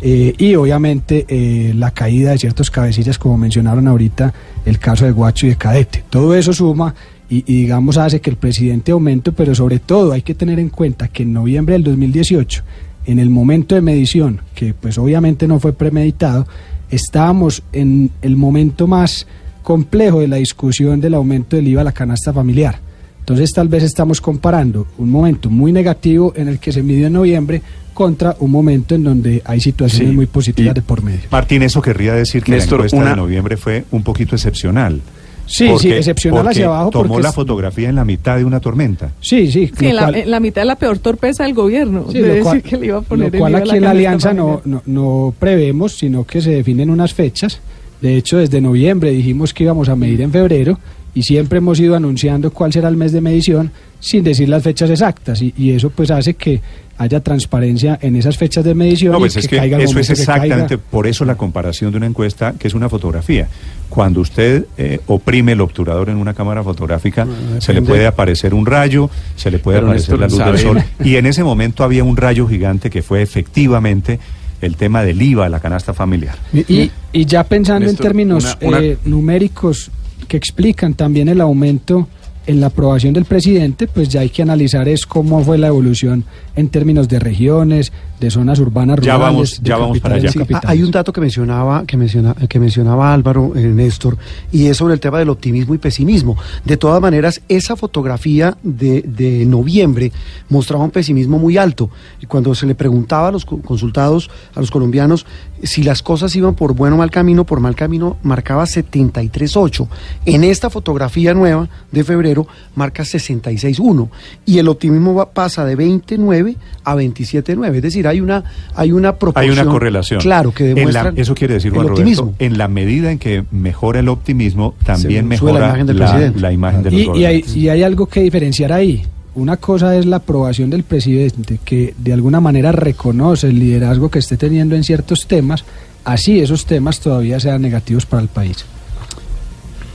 Eh, 0.00 0.34
y 0.36 0.54
obviamente 0.56 1.24
eh, 1.28 1.72
la 1.74 1.92
caída 1.92 2.32
de 2.32 2.38
ciertos 2.38 2.70
cabecillas, 2.70 3.18
como 3.18 3.38
mencionaron 3.38 3.86
ahorita, 3.86 4.34
el 4.66 4.78
caso 4.78 5.04
de 5.04 5.12
Guacho 5.12 5.46
y 5.46 5.50
de 5.50 5.56
Cadete. 5.56 6.04
Todo 6.10 6.34
eso 6.34 6.52
suma 6.52 6.94
y, 7.30 7.44
y, 7.46 7.62
digamos 7.62 7.96
hace 7.96 8.20
que 8.20 8.28
el 8.28 8.36
presidente 8.36 8.92
aumente, 8.92 9.32
pero 9.32 9.54
sobre 9.54 9.78
todo 9.78 10.12
hay 10.12 10.22
que 10.22 10.34
tener 10.34 10.58
en 10.58 10.68
cuenta 10.68 11.08
que 11.08 11.22
en 11.22 11.32
noviembre 11.32 11.74
del 11.74 11.84
2018, 11.84 12.64
en 13.06 13.18
el 13.18 13.30
momento 13.30 13.74
de 13.74 13.80
medición, 13.80 14.40
que 14.54 14.74
pues 14.74 14.98
obviamente 14.98 15.46
no 15.48 15.60
fue 15.60 15.72
premeditado, 15.72 16.46
estábamos 16.90 17.62
en 17.72 18.10
el 18.22 18.36
momento 18.36 18.86
más 18.86 19.26
complejo 19.62 20.20
de 20.20 20.28
la 20.28 20.36
discusión 20.36 21.00
del 21.00 21.14
aumento 21.14 21.56
del 21.56 21.68
IVA 21.68 21.80
a 21.80 21.84
la 21.84 21.92
canasta 21.92 22.32
familiar. 22.32 22.78
Entonces 23.20 23.52
tal 23.52 23.68
vez 23.68 23.82
estamos 23.82 24.20
comparando 24.20 24.86
un 24.98 25.10
momento 25.10 25.48
muy 25.48 25.72
negativo 25.72 26.34
en 26.36 26.48
el 26.48 26.58
que 26.58 26.72
se 26.72 26.82
midió 26.82 27.06
en 27.06 27.14
noviembre 27.14 27.62
contra 27.94 28.36
un 28.40 28.50
momento 28.50 28.94
en 28.94 29.04
donde 29.04 29.40
hay 29.44 29.60
situaciones 29.60 30.08
Sí, 30.10 30.14
muy 30.14 30.26
positivas 30.26 30.74
de 30.74 30.82
por 30.82 31.02
medio. 31.02 31.20
Martín, 31.30 31.62
eso 31.62 31.80
querría 31.80 32.12
decir 32.12 32.42
que 32.42 32.52
Néstor, 32.52 32.80
la 32.80 32.86
encuesta 32.86 32.96
una- 32.98 33.10
de 33.10 33.16
noviembre 33.16 33.56
fue 33.56 33.84
un 33.92 34.02
poquito 34.02 34.34
excepcional. 34.36 35.00
Sí, 35.46 35.68
sí, 35.78 35.92
excepcional 35.92 36.46
hacia 36.48 36.66
abajo 36.66 36.90
Tomó 36.90 37.08
porque 37.08 37.22
la 37.22 37.32
fotografía 37.32 37.88
en 37.88 37.94
la 37.96 38.04
mitad 38.04 38.36
de 38.38 38.44
una 38.44 38.60
tormenta. 38.60 39.12
Sí, 39.20 39.50
sí, 39.50 39.70
Sí, 39.78 39.86
en 39.86 39.96
la, 39.96 40.02
cual- 40.02 40.14
en 40.16 40.30
la 40.30 40.40
mitad 40.40 40.62
de 40.62 40.66
la 40.66 40.76
peor 40.76 40.98
torpeza 40.98 41.44
del 41.44 41.54
gobierno. 41.54 42.06
Sí, 42.10 42.18
de 42.20 42.28
lo 42.28 42.34
decir 42.44 42.62
que 42.62 42.76
le 42.76 42.86
iba 42.86 42.98
a 42.98 43.02
poner 43.02 43.32
lo 43.32 43.38
cual 43.38 43.54
aquí 43.56 43.76
en 43.76 43.82
la 43.82 43.90
alianza 43.90 44.32
no, 44.32 44.62
no, 44.64 44.82
no 44.86 45.34
prevemos, 45.38 45.92
sino 45.92 46.24
que 46.24 46.40
se 46.40 46.50
definen 46.50 46.90
unas 46.90 47.12
fechas. 47.14 47.60
De 48.00 48.16
hecho, 48.16 48.38
desde 48.38 48.60
noviembre 48.60 49.10
dijimos 49.10 49.52
que 49.54 49.64
íbamos 49.64 49.88
a 49.88 49.96
medir 49.96 50.20
en 50.22 50.30
febrero 50.32 50.78
y 51.14 51.22
siempre 51.22 51.58
hemos 51.58 51.78
ido 51.78 51.94
anunciando 51.94 52.50
cuál 52.52 52.72
será 52.72 52.88
el 52.88 52.96
mes 52.96 53.12
de 53.12 53.20
medición 53.20 53.70
sin 54.00 54.24
decir 54.24 54.48
las 54.48 54.62
fechas 54.62 54.90
exactas 54.90 55.40
y, 55.40 55.54
y 55.56 55.70
eso 55.70 55.88
pues 55.90 56.10
hace 56.10 56.34
que 56.34 56.60
haya 56.98 57.20
transparencia 57.20 57.98
en 58.00 58.16
esas 58.16 58.36
fechas 58.38 58.64
de 58.64 58.74
medición 58.74 59.12
No, 59.12 59.18
y 59.18 59.22
pues 59.22 59.36
es 59.36 59.48
que 59.48 59.56
caiga 59.56 59.76
el 59.78 59.82
eso 59.84 59.98
es 59.98 60.08
momento 60.08 60.20
que 60.22 60.26
caiga. 60.26 60.44
exactamente 60.44 60.78
por 60.78 61.06
eso 61.06 61.24
la 61.24 61.34
comparación 61.36 61.90
de 61.90 61.96
una 61.98 62.06
encuesta 62.06 62.54
que 62.58 62.68
es 62.68 62.74
una 62.74 62.88
fotografía. 62.88 63.48
Cuando 63.88 64.20
usted 64.20 64.66
eh, 64.78 65.00
oprime 65.06 65.52
el 65.52 65.60
obturador 65.60 66.08
en 66.08 66.16
una 66.16 66.34
cámara 66.34 66.62
fotográfica, 66.62 67.26
se 67.58 67.72
le 67.72 67.82
puede 67.82 68.06
aparecer 68.06 68.54
un 68.54 68.66
rayo, 68.66 69.10
se 69.36 69.50
le 69.50 69.58
puede 69.58 69.78
Pero, 69.78 69.88
aparecer 69.88 70.18
Néstor, 70.18 70.20
la 70.20 70.26
luz 70.28 70.38
¿sabe? 70.38 70.52
del 70.52 70.60
sol. 70.60 70.82
Y 71.06 71.16
en 71.16 71.26
ese 71.26 71.44
momento 71.44 71.84
había 71.84 72.02
un 72.04 72.16
rayo 72.16 72.46
gigante 72.48 72.90
que 72.90 73.02
fue 73.02 73.22
efectivamente 73.22 74.18
el 74.60 74.76
tema 74.76 75.02
del 75.02 75.20
IVA, 75.20 75.48
la 75.48 75.60
canasta 75.60 75.92
familiar. 75.94 76.36
Y, 76.52 76.90
y 77.12 77.24
ya 77.26 77.44
pensando 77.44 77.86
Néstor, 77.86 78.06
en 78.06 78.08
términos 78.10 78.56
una- 78.62 78.68
una- 78.78 78.80
eh, 78.84 78.98
numéricos 79.04 79.90
que 80.26 80.36
explican 80.36 80.94
también 80.94 81.28
el 81.28 81.40
aumento 81.40 82.08
en 82.46 82.60
la 82.60 82.66
aprobación 82.66 83.14
del 83.14 83.24
presidente, 83.24 83.86
pues 83.86 84.08
ya 84.08 84.20
hay 84.20 84.28
que 84.28 84.42
analizar 84.42 84.88
es 84.88 85.06
cómo 85.06 85.42
fue 85.42 85.58
la 85.58 85.68
evolución 85.68 86.24
en 86.56 86.68
términos 86.68 87.08
de 87.08 87.18
regiones, 87.18 87.92
de 88.20 88.30
zonas 88.30 88.58
urbanas, 88.58 88.98
Ya 89.00 89.14
rurales, 89.14 89.20
vamos- 89.34 89.62
de 89.62 89.68
ya 89.68 89.76
vamos 89.76 90.00
para 90.00 90.14
allá. 90.16 90.30
Sí, 90.30 90.38
ah, 90.54 90.60
hay 90.64 90.82
un 90.82 90.90
dato 90.90 91.12
que 91.12 91.20
mencionaba, 91.20 91.84
que 91.84 91.96
menciona, 91.96 92.34
que 92.34 92.58
mencionaba 92.60 93.12
Álvaro 93.12 93.52
eh, 93.56 93.60
Néstor, 93.62 94.16
y 94.52 94.66
es 94.66 94.76
sobre 94.76 94.94
el 94.94 95.00
tema 95.00 95.18
del 95.18 95.28
optimismo 95.30 95.74
y 95.74 95.78
pesimismo. 95.78 96.36
De 96.64 96.76
todas 96.76 97.00
maneras, 97.02 97.40
esa 97.48 97.76
fotografía 97.76 98.56
de, 98.62 99.02
de 99.02 99.44
noviembre 99.46 100.12
mostraba 100.48 100.84
un 100.84 100.90
pesimismo 100.90 101.38
muy 101.38 101.56
alto. 101.58 101.90
Y 102.20 102.26
cuando 102.26 102.54
se 102.54 102.66
le 102.66 102.74
preguntaba 102.74 103.28
a 103.28 103.32
los 103.32 103.44
co- 103.44 103.60
consultados, 103.60 104.30
a 104.54 104.60
los 104.60 104.70
colombianos, 104.70 105.26
si 105.62 105.82
las 105.82 106.02
cosas 106.02 106.34
iban 106.36 106.54
por 106.54 106.74
buen 106.74 106.92
o 106.92 106.96
mal 106.96 107.10
camino, 107.10 107.44
por 107.44 107.60
mal 107.60 107.74
camino, 107.74 108.16
marcaba 108.22 108.64
73.8. 108.64 109.88
En 110.26 110.44
esta 110.44 110.70
fotografía 110.70 111.34
nueva 111.34 111.68
de 111.90 112.04
febrero, 112.04 112.46
marca 112.74 113.02
66.1. 113.02 114.08
Y 114.46 114.58
el 114.58 114.68
optimismo 114.68 115.14
va- 115.14 115.30
pasa 115.30 115.64
de 115.64 115.76
29 115.76 116.56
a 116.84 116.94
27.9. 116.94 117.76
Es 117.76 117.82
decir, 117.82 118.06
hay 118.06 118.13
una, 118.20 118.44
hay 118.74 118.92
una 118.92 119.14
Hay 119.34 119.50
una 119.50 119.64
correlación. 119.64 120.20
Claro, 120.20 120.52
que 120.52 120.70
En 120.70 120.74
la- 120.92 121.02
demuestra. 121.04 121.12
eso 121.16 121.34
quiere 121.34 121.54
decir, 121.54 121.68
el 121.72 121.74
Juan 121.76 121.90
optimismo. 121.90 122.24
Roberto, 122.24 122.44
en 122.44 122.58
la 122.58 122.68
medida 122.68 123.10
en 123.10 123.18
que 123.18 123.44
mejora 123.50 124.00
el 124.00 124.08
optimismo, 124.08 124.74
también 124.84 125.22
sube 125.36 125.52
la 125.52 125.58
mejora 125.58 125.66
imagen 125.68 125.86
del 125.86 125.98
la, 125.98 126.10
presidente. 126.10 126.40
la 126.40 126.52
imagen 126.52 126.82
de 126.82 126.90
los 126.90 127.16
Y, 127.16 127.20
y 127.20 127.24
hay, 127.24 127.44
y 127.54 127.68
hay 127.68 127.82
algo 127.82 128.06
que 128.06 128.20
diferenciar 128.20 128.72
ahí. 128.72 129.02
Una 129.36 129.56
cosa 129.56 129.96
es 129.96 130.06
la 130.06 130.16
aprobación 130.16 130.70
del 130.70 130.84
presidente, 130.84 131.58
que 131.64 131.92
de 131.98 132.12
alguna 132.12 132.40
manera 132.40 132.70
reconoce 132.70 133.48
el 133.48 133.58
liderazgo 133.58 134.08
que 134.10 134.20
esté 134.20 134.36
teniendo 134.36 134.76
en 134.76 134.84
ciertos 134.84 135.26
temas, 135.26 135.64
así 136.04 136.38
esos 136.38 136.66
temas 136.66 137.00
todavía 137.00 137.40
sean 137.40 137.60
negativos 137.62 138.06
para 138.06 138.22
el 138.22 138.28
país. 138.28 138.64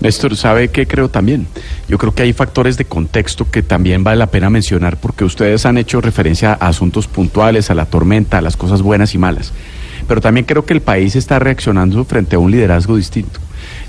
Néstor, 0.01 0.35
¿sabe 0.37 0.69
qué 0.69 0.87
creo 0.87 1.09
también? 1.09 1.47
Yo 1.89 1.97
creo 1.97 2.13
que 2.13 2.23
hay 2.23 2.31
factores 2.31 2.77
de 2.77 2.85
contexto 2.85 3.51
que 3.51 3.61
también 3.61 4.03
vale 4.03 4.17
la 4.17 4.27
pena 4.27 4.49
mencionar 4.49 4.97
porque 4.97 5.25
ustedes 5.25 5.65
han 5.65 5.77
hecho 5.77 5.99
referencia 5.99 6.53
a 6.53 6.67
asuntos 6.67 7.07
puntuales, 7.07 7.69
a 7.69 7.75
la 7.75 7.85
tormenta, 7.85 8.37
a 8.37 8.41
las 8.41 8.55
cosas 8.55 8.81
buenas 8.81 9.13
y 9.13 9.17
malas. 9.17 9.51
Pero 10.07 10.21
también 10.21 10.45
creo 10.45 10.65
que 10.65 10.73
el 10.73 10.81
país 10.81 11.15
está 11.15 11.37
reaccionando 11.39 12.05
frente 12.05 12.35
a 12.35 12.39
un 12.39 12.51
liderazgo 12.51 12.95
distinto. 12.95 13.39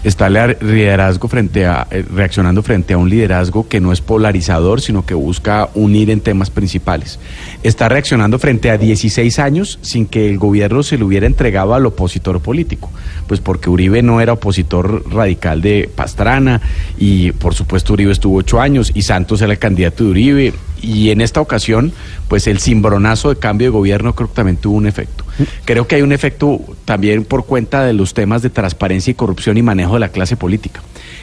Está 0.03 0.31
liderazgo 0.31 1.29
frente 1.29 1.67
a, 1.67 1.87
eh, 1.91 2.03
reaccionando 2.11 2.63
frente 2.63 2.95
a 2.95 2.99
un 2.99 3.11
liderazgo 3.11 3.69
que 3.69 3.81
no 3.81 3.93
es 3.93 4.01
polarizador, 4.01 4.81
sino 4.81 5.05
que 5.05 5.13
busca 5.13 5.69
unir 5.75 6.09
en 6.09 6.23
temas 6.23 6.49
principales. 6.49 7.19
Está 7.63 7.91
reaccionando 7.91 8.39
frente 8.39 8.71
a 8.71 8.79
16 8.79 9.39
años 9.39 9.79
sin 9.83 10.07
que 10.07 10.31
el 10.31 10.39
gobierno 10.39 10.83
se 10.83 10.97
le 10.97 11.05
hubiera 11.05 11.27
entregado 11.27 11.75
al 11.75 11.85
opositor 11.85 12.41
político. 12.41 12.91
Pues 13.27 13.41
porque 13.41 13.69
Uribe 13.69 14.03
no 14.03 14.23
era 14.23 14.33
opositor 14.33 15.05
radical 15.13 15.61
de 15.61 15.91
Pastrana 15.95 16.63
y 16.99 17.33
por 17.33 17.55
supuesto 17.55 17.93
Uribe 17.93 18.13
estuvo 18.13 18.39
ocho 18.39 18.59
años 18.59 18.93
y 18.95 19.03
Santos 19.03 19.43
era 19.43 19.53
el 19.53 19.59
candidato 19.59 20.05
de 20.05 20.11
Uribe. 20.11 20.55
Y 20.81 21.11
en 21.11 21.21
esta 21.21 21.43
ocasión, 21.43 21.93
pues 22.27 22.47
el 22.47 22.59
cimbronazo 22.59 23.29
de 23.29 23.39
cambio 23.39 23.67
de 23.67 23.73
gobierno 23.73 24.15
creo 24.15 24.29
que 24.29 24.35
también 24.35 24.57
tuvo 24.57 24.79
un 24.79 24.87
efecto. 24.87 25.25
Creo 25.65 25.87
que 25.87 25.97
hay 25.97 26.03
un 26.03 26.13
efecto 26.13 26.61
también 26.85 27.25
por 27.25 27.45
cuenta 27.47 27.85
de 27.85 27.93
los 27.93 28.15
temas 28.15 28.43
de 28.43 28.51
transparencia 28.51 29.11
y 29.11 29.15
corrupción 29.15 29.57
y 29.57 29.63
manejo 29.63 29.95
de 29.95 30.01
la 30.01 30.09
clase 30.11 30.37
política. 30.37 30.81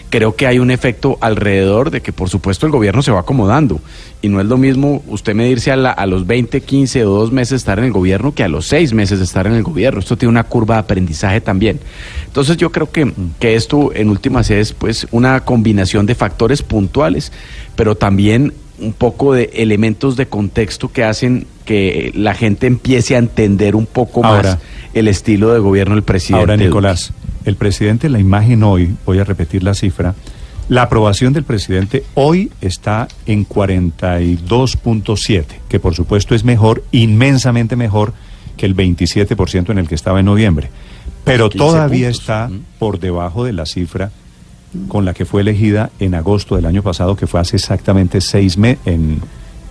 Creo 0.09 0.35
que 0.37 0.47
hay 0.47 0.57
un 0.59 0.71
efecto 0.71 1.17
alrededor 1.19 1.91
de 1.91 1.99
que, 2.01 2.13
por 2.13 2.29
supuesto, 2.29 2.65
el 2.65 2.71
gobierno 2.71 3.01
se 3.01 3.11
va 3.11 3.19
acomodando. 3.19 3.81
Y 4.21 4.29
no 4.29 4.39
es 4.39 4.47
lo 4.47 4.57
mismo 4.57 5.03
usted 5.07 5.35
medirse 5.35 5.69
a, 5.71 5.75
la- 5.75 5.91
a 5.91 6.05
los 6.05 6.25
20, 6.25 6.61
15 6.61 7.03
o 7.05 7.09
2 7.09 7.31
meses 7.33 7.57
estar 7.57 7.77
en 7.77 7.85
el 7.85 7.91
gobierno 7.91 8.33
que 8.33 8.43
a 8.43 8.47
los 8.47 8.67
6 8.67 8.93
meses 8.93 9.19
de 9.19 9.25
estar 9.25 9.47
en 9.47 9.53
el 9.53 9.63
gobierno. 9.63 9.99
Esto 9.99 10.17
tiene 10.17 10.29
una 10.31 10.45
curva 10.45 10.75
de 10.75 10.79
aprendizaje 10.81 11.41
también. 11.41 11.81
Entonces 12.25 12.55
yo 12.55 12.71
creo 12.71 12.89
que, 12.89 13.11
que 13.39 13.55
esto 13.55 13.91
en 13.93 14.09
últimas 14.09 14.49
es 14.49 14.71
pues 14.71 15.07
una 15.11 15.41
combinación 15.41 16.05
de 16.05 16.15
factores 16.15 16.61
puntuales, 16.63 17.33
pero 17.75 17.95
también 17.95 18.53
un 18.79 18.93
poco 18.93 19.33
de 19.33 19.49
elementos 19.53 20.15
de 20.17 20.27
contexto 20.27 20.91
que 20.91 21.03
hacen 21.03 21.47
que 21.65 22.11
la 22.15 22.33
gente 22.33 22.67
empiece 22.67 23.15
a 23.15 23.19
entender 23.19 23.75
un 23.75 23.85
poco 23.85 24.23
Ahora- 24.25 24.51
más 24.51 24.59
el 24.93 25.07
estilo 25.07 25.53
de 25.53 25.59
gobierno 25.59 25.95
del 25.95 26.03
presidente. 26.03 26.39
Ahora, 26.41 26.53
Duque. 26.53 26.65
Nicolás, 26.65 27.13
el 27.45 27.55
presidente, 27.55 28.09
la 28.09 28.19
imagen 28.19 28.63
hoy, 28.63 28.95
voy 29.05 29.19
a 29.19 29.23
repetir 29.23 29.63
la 29.63 29.73
cifra, 29.73 30.15
la 30.69 30.83
aprobación 30.83 31.33
del 31.33 31.43
presidente 31.43 32.03
hoy 32.13 32.51
está 32.61 33.07
en 33.25 33.45
42.7, 33.45 35.45
que 35.69 35.79
por 35.79 35.95
supuesto 35.95 36.35
es 36.35 36.43
mejor, 36.43 36.83
inmensamente 36.91 37.75
mejor 37.75 38.13
que 38.57 38.65
el 38.65 38.75
27% 38.75 39.71
en 39.71 39.77
el 39.77 39.87
que 39.87 39.95
estaba 39.95 40.19
en 40.19 40.25
noviembre. 40.25 40.69
Pero 41.23 41.49
15 41.49 41.57
todavía 41.57 42.07
puntos. 42.07 42.21
está 42.21 42.49
por 42.79 42.99
debajo 42.99 43.43
de 43.43 43.53
la 43.53 43.65
cifra 43.65 44.11
con 44.87 45.05
la 45.05 45.13
que 45.13 45.25
fue 45.25 45.41
elegida 45.41 45.89
en 45.99 46.15
agosto 46.15 46.55
del 46.55 46.65
año 46.65 46.83
pasado, 46.83 47.15
que 47.15 47.27
fue 47.27 47.39
hace 47.39 47.55
exactamente 47.55 48.21
seis 48.21 48.57
meses, 48.57 48.79
en, 48.85 49.19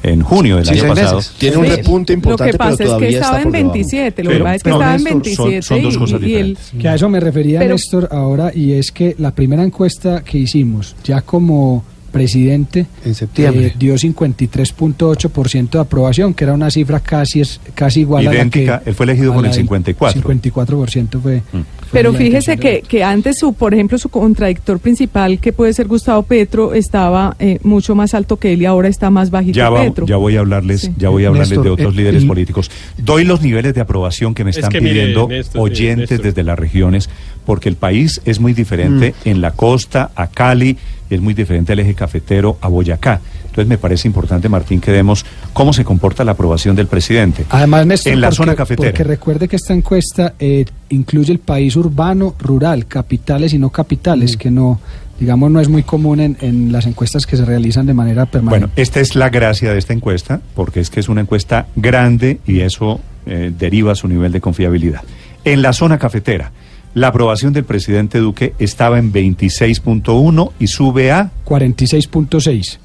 en 0.03 0.23
junio 0.23 0.57
del 0.57 0.67
Sí, 0.67 0.79
año 0.79 0.88
pasado. 0.88 1.17
meses. 1.17 1.33
Tiene 1.38 1.57
un 1.59 1.67
repunte 1.67 2.12
importante, 2.12 2.53
Lo 2.53 2.53
que 2.53 2.59
pasa 2.59 2.76
pero 2.76 2.85
es 2.85 2.88
todavía 2.91 3.09
que 3.09 3.15
estaba 3.15 3.37
está 3.37 3.38
en 3.38 3.45
por 3.45 3.53
debajo. 3.59 3.73
27. 3.75 4.25
Lo 4.25 4.31
que 4.31 4.38
pasa 4.38 4.55
es 4.55 4.62
que 4.62 4.65
pero, 4.65 4.76
estaba 4.76 4.97
en 4.97 5.05
Néstor, 5.05 5.35
son- 5.35 5.49
27. 5.50 5.62
son 5.62 5.83
dos 5.83 5.95
y- 5.95 5.99
cosas 5.99 6.21
y 6.21 6.25
el- 6.25 6.29
diferentes. 6.31 6.73
Que 6.81 6.88
a 6.88 6.95
eso 6.95 7.09
me 7.09 7.21
refería 7.21 7.59
Pero- 7.61 7.75
Néstor 7.75 8.09
ahora 8.12 8.53
y 8.55 8.73
es 8.73 8.93
que 8.93 9.15
la 9.19 9.31
primera 9.35 9.62
encuesta 9.65 10.23
que 10.25 10.38
hicimos, 10.38 10.95
ya 11.05 11.21
como 11.23 11.85
presidente 12.12 12.87
En 13.05 13.15
septiembre. 13.15 13.67
eh, 13.67 13.73
dio 13.79 13.99
53.8% 13.99 15.71
de 15.79 15.83
aprobación, 15.83 16.33
que 16.35 16.45
era 16.45 16.55
una 16.55 16.71
cifra 16.71 17.00
casi 17.00 17.41
es 17.41 17.61
casi 17.75 18.00
igual 18.00 18.25
Idéntica, 18.25 18.75
a 18.75 18.76
la 18.79 18.83
que 18.85 18.91
él 18.91 18.97
fue 18.97 19.05
elegido 19.05 19.35
con 19.35 19.45
el 19.45 19.50
del 19.50 19.61
54. 19.61 20.23
54% 20.23 21.21
fue. 21.21 21.43
fue 21.53 21.65
Pero 21.93 22.12
fíjese 22.12 22.57
que, 22.59 22.83
que 22.87 23.02
antes, 23.05 23.38
su, 23.38 23.55
por 23.55 23.73
ejemplo, 23.75 23.97
su 23.99 24.09
contradictor 24.09 24.78
principal, 24.78 25.38
que 25.38 25.52
puede 25.52 25.73
ser 25.73 25.87
Gustavo 25.87 26.23
Petro, 26.25 26.75
estaba 26.75 27.37
eh, 27.38 27.59
mucho 27.62 27.95
más 27.95 28.14
alto 28.14 28.37
que 28.38 28.52
él 28.52 28.62
y 28.62 28.66
ahora 28.66 28.88
está 28.88 29.11
más 29.11 29.31
bajito 29.31 29.57
Ya, 29.57 29.71
va- 29.71 29.83
Petro. 29.83 30.07
ya 30.07 30.16
voy 30.16 30.37
a 30.37 30.40
hablarles, 30.40 30.83
Sí. 30.83 30.93
ya 30.99 31.09
voy 31.09 31.25
a 31.25 31.28
hablarles 31.28 31.50
Néstor, 31.50 31.64
de 31.64 31.71
otros 31.71 31.95
eh, 31.95 31.97
líderes 31.99 32.25
políticos. 32.25 32.71
Doy 32.99 33.25
los 33.25 33.40
niveles 33.43 33.75
de 33.75 33.81
aprobación 33.81 34.35
que 34.35 34.45
me 34.45 34.50
Es 34.50 34.57
están 34.59 34.73
mire, 34.73 34.95
pidiendo 34.95 35.28
Néstor, 35.28 35.61
oyentes 35.62 36.11
eh, 36.11 36.14
Néstor. 36.14 36.26
desde 36.26 36.43
las 36.43 36.59
regiones, 36.59 37.09
porque 37.45 37.69
el 37.69 37.76
país 37.76 38.21
es 38.25 38.40
muy 38.40 38.52
diferente 38.52 39.14
Mm. 39.25 39.28
en 39.28 39.40
la 39.40 39.52
costa, 39.52 40.11
a 40.16 40.26
Cali, 40.26 40.76
es 41.09 41.21
muy 41.21 41.35
diferente 41.35 41.73
al 41.73 41.78
eje 41.78 41.95
cafetero, 41.95 42.59
a 42.61 42.69
Boyacá. 42.69 43.21
Entonces 43.56 43.70
me 43.70 43.78
parece 43.78 44.06
importante, 44.06 44.50
Martín, 44.50 44.82
que 44.82 44.92
demos 44.92 45.25
cómo 45.54 45.72
se 45.72 45.82
comporta 45.82 46.25
la 46.25 46.32
aprobación 46.32 46.76
del 46.76 46.88
presidente. 46.88 47.46
Además, 47.48 47.86
Néstor, 47.86 48.12
en 48.12 48.20
la 48.20 48.26
porque- 48.28 48.36
zona 48.36 48.54
cafetera. 48.54 48.90
Porque 48.90 49.02
recuerde 49.04 49.48
que 49.48 49.56
esta 49.56 49.72
encuesta 49.72 50.34
eh, 50.38 50.66
incluye 50.90 51.32
el 51.32 51.38
país 51.38 51.75
urbano, 51.75 52.34
rural, 52.38 52.84
capitales 52.86 53.54
y 53.54 53.58
no 53.58 53.70
capitales, 53.70 54.36
Mm. 54.36 54.38
que 54.38 54.50
no, 54.50 54.78
digamos, 55.18 55.50
no 55.50 55.58
es 55.58 55.70
muy 55.70 55.84
común 55.84 56.20
en, 56.20 56.36
en 56.42 56.70
las 56.70 56.84
encuestas 56.84 57.25
que 57.26 57.38
se 57.38 57.46
realizan 57.46 57.86
de 57.86 57.94
manera 57.94 58.26
permanente. 58.26 58.66
Bueno, 58.66 58.72
esta 58.76 59.00
es 59.00 59.16
la 59.16 59.30
gracia 59.30 59.72
de 59.72 59.78
esta 59.78 59.94
encuesta, 59.94 60.42
porque 60.54 60.80
es 60.80 60.90
que 60.90 61.00
es 61.00 61.08
una 61.08 61.22
encuesta 61.22 61.66
grande 61.76 62.40
y 62.46 62.60
eso 62.60 63.00
eh, 63.25 63.50
deriva 63.58 63.94
su 63.94 64.06
nivel 64.06 64.32
de 64.32 64.42
confiabilidad. 64.42 65.00
En 65.46 65.62
la 65.62 65.72
zona 65.72 65.96
cafetera, 65.98 66.52
la 66.92 67.08
aprobación 67.08 67.54
del 67.54 67.64
presidente 67.64 68.18
Duque 68.18 68.52
estaba 68.58 68.98
en 68.98 69.12
26.1 69.12 70.52
y 70.58 70.66
sube 70.66 71.10
a, 71.10 71.30
46.6 71.46 72.78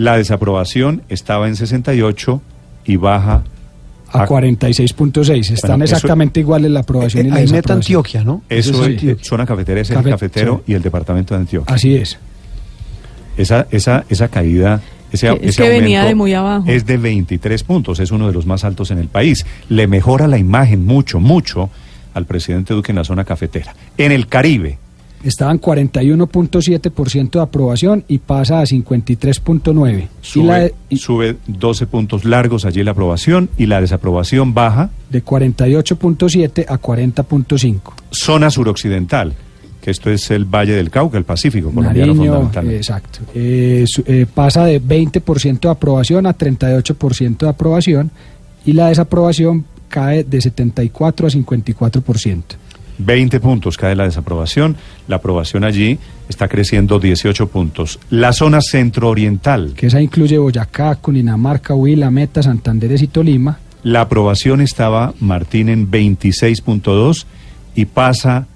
la 0.00 0.16
desaprobación 0.16 1.02
estaba 1.10 1.46
en 1.46 1.56
68 1.56 2.40
y 2.86 2.96
baja 2.96 3.42
a 4.12 4.22
a 4.22 4.26
46.6. 4.26 5.50
Están 5.52 5.70
Bueno, 5.72 5.84
eso- 5.84 5.94
exactamente 5.96 6.40
iguales 6.40 6.70
la 6.70 6.80
aprobación 6.80 7.26
y 7.26 7.30
la 7.30 7.36
Eh, 7.38 7.42
desaprobación. 7.42 7.76
Antioquia, 7.78 8.24
¿no? 8.24 8.42
Eso 8.48 8.70
es, 8.82 8.88
Antioquia. 8.98 9.24
zona 9.24 9.44
cafetera 9.46 9.80
es 9.82 9.90
el 9.90 9.96
Cafe- 9.96 10.10
cafetero 10.10 10.62
sí. 10.66 10.72
y 10.72 10.74
el 10.74 10.82
departamento 10.82 11.34
de 11.34 11.40
Antioquia. 11.42 11.74
Así 11.74 11.94
es. 11.96 12.18
Esa, 13.36 13.66
esa, 13.70 14.04
esa 14.08 14.28
caída, 14.28 14.80
ese, 15.12 15.28
Es 15.28 15.38
ese 15.42 15.62
que 15.62 15.68
venía 15.68 16.04
de 16.04 16.14
muy 16.14 16.34
abajo. 16.34 16.64
Es 16.66 16.86
de 16.86 16.96
23 16.96 17.62
puntos, 17.62 18.00
es 18.00 18.10
uno 18.10 18.26
de 18.26 18.32
los 18.32 18.46
más 18.46 18.64
altos 18.64 18.90
en 18.90 18.98
el 18.98 19.08
país. 19.08 19.46
Le 19.68 19.86
mejora 19.86 20.26
la 20.26 20.38
imagen 20.38 20.84
mucho, 20.86 21.20
mucho 21.20 21.70
al 22.14 22.24
presidente 22.26 22.74
Duque 22.74 22.92
en 22.92 22.96
la 22.96 23.04
zona 23.04 23.24
cafetera. 23.24 23.74
En 23.96 24.10
el 24.12 24.26
Caribe, 24.26 24.78
Estaban 25.22 25.60
41.7% 25.60 27.30
de 27.32 27.40
aprobación 27.40 28.04
y 28.08 28.18
pasa 28.18 28.60
a 28.60 28.64
53.9. 28.64 29.98
Y 30.02 30.08
sube, 30.26 30.46
la 30.46 30.58
de, 30.60 30.74
y 30.88 30.96
sube 30.96 31.36
12 31.46 31.86
puntos 31.86 32.24
largos 32.24 32.64
allí 32.64 32.82
la 32.82 32.92
aprobación 32.92 33.50
y 33.58 33.66
la 33.66 33.80
desaprobación 33.80 34.54
baja. 34.54 34.90
de 35.10 35.22
48.7 35.24 36.64
a 36.68 36.80
40.5. 36.80 37.80
Zona 38.10 38.50
suroccidental, 38.50 39.34
que 39.82 39.90
esto 39.90 40.10
es 40.10 40.30
el 40.30 40.44
Valle 40.44 40.72
del 40.74 40.90
Cauca, 40.90 41.18
el 41.18 41.24
Pacífico 41.24 41.70
colombiano 41.70 42.12
Nariño, 42.14 42.24
fundamentalmente. 42.32 42.76
exacto. 42.78 43.18
Eh, 43.34 43.84
su- 43.86 44.02
eh, 44.06 44.26
pasa 44.32 44.64
de 44.64 44.80
20% 44.80 45.60
de 45.68 45.72
aprobación 45.72 46.26
a 46.26 46.36
38% 46.36 47.46
de 47.46 47.48
aprobación 47.50 48.10
y 48.64 48.72
la 48.72 48.88
desaprobación 48.88 49.64
cae 49.88 50.24
de 50.24 50.40
74 50.40 51.26
a 51.26 51.30
54%. 51.30 52.42
20 53.04 53.40
puntos 53.40 53.76
cae 53.76 53.94
la 53.96 54.04
desaprobación, 54.04 54.76
la 55.08 55.16
aprobación 55.16 55.64
allí 55.64 55.98
está 56.28 56.48
creciendo 56.48 56.98
18 57.00 57.48
puntos. 57.48 57.98
La 58.10 58.32
zona 58.32 58.60
centro-oriental, 58.60 59.72
Que 59.76 59.86
esa 59.88 60.00
incluye 60.00 60.38
Boyacá, 60.38 60.94
Cundinamarca, 60.96 61.74
Huila, 61.74 62.10
Meta, 62.10 62.42
Santanderes 62.42 63.02
y 63.02 63.06
Tolima. 63.08 63.58
la 63.82 64.02
aprobación 64.02 64.60
estaba, 64.60 65.14
Martín, 65.20 65.68
en 65.68 65.90
26.2 65.90 67.24
y 67.74 67.84
pasa, 67.86 68.46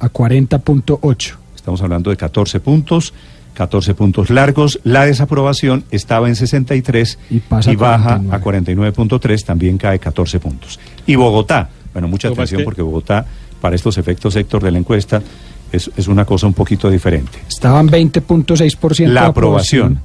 a 0.00 0.08
40.8. 0.08 1.34
estamos 1.54 1.80
hablando 1.82 2.10
de 2.10 2.16
14 2.16 2.60
puntos, 2.60 3.14
14 3.54 3.94
puntos 3.94 4.30
largos. 4.30 4.80
La 4.82 5.04
desaprobación 5.04 5.84
estaba 5.90 6.28
en 6.28 6.36
63 6.36 7.18
Y 7.30 7.38
pasa 7.40 7.70
a 7.70 7.74
baja 7.76 8.18
49. 8.40 8.88
a 8.88 8.92
49.3, 9.18 9.44
también 9.44 9.78
cae 9.78 9.98
14 9.98 10.40
puntos. 10.40 10.80
Y 11.06 11.14
Bogotá, 11.16 11.68
bueno, 11.92 12.08
mucha 12.08 12.28
atención 12.28 12.60
que- 12.60 12.64
porque 12.64 12.82
Bogotá, 12.82 13.26
para 13.62 13.74
estos 13.76 13.96
efectos, 13.96 14.36
Héctor, 14.36 14.62
de 14.62 14.70
la 14.72 14.78
encuesta, 14.78 15.22
es, 15.72 15.90
es 15.96 16.06
una 16.08 16.26
cosa 16.26 16.46
un 16.46 16.52
poquito 16.52 16.90
diferente. 16.90 17.38
Estaban 17.48 17.88
20.6% 17.88 19.06
La 19.06 19.22
de 19.22 19.26
aprobación. 19.28 20.00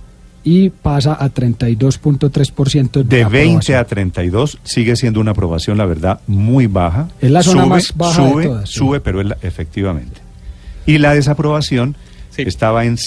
y 0.45 0.69
pasa 0.69 1.17
a 1.19 1.27
32.3% 1.29 3.03
De 3.03 3.25
20 3.25 3.25
aprobación. 3.25 3.79
a 3.79 3.83
32 3.83 4.59
sigue 4.63 4.95
siendo 4.95 5.19
una 5.19 5.31
aprobación, 5.31 5.77
la 5.77 5.85
verdad, 5.85 6.21
muy 6.27 6.67
baja. 6.67 7.09
Es 7.19 7.31
la 7.31 7.43
zona 7.43 7.65
más 7.65 7.93
baja 7.97 8.23
de 8.23 8.29
sube, 8.31 8.43
todas, 8.45 8.69
sí. 8.69 8.75
Sube, 8.79 8.99
pero 9.01 9.19
es 9.19 9.27
la- 9.27 9.37
efectivamente. 9.41 10.21
Y 10.85 10.99
la 10.99 11.13
desaprobación 11.13 11.97
Sí. 12.29 12.43
estaba 12.43 12.85
en 12.85 12.97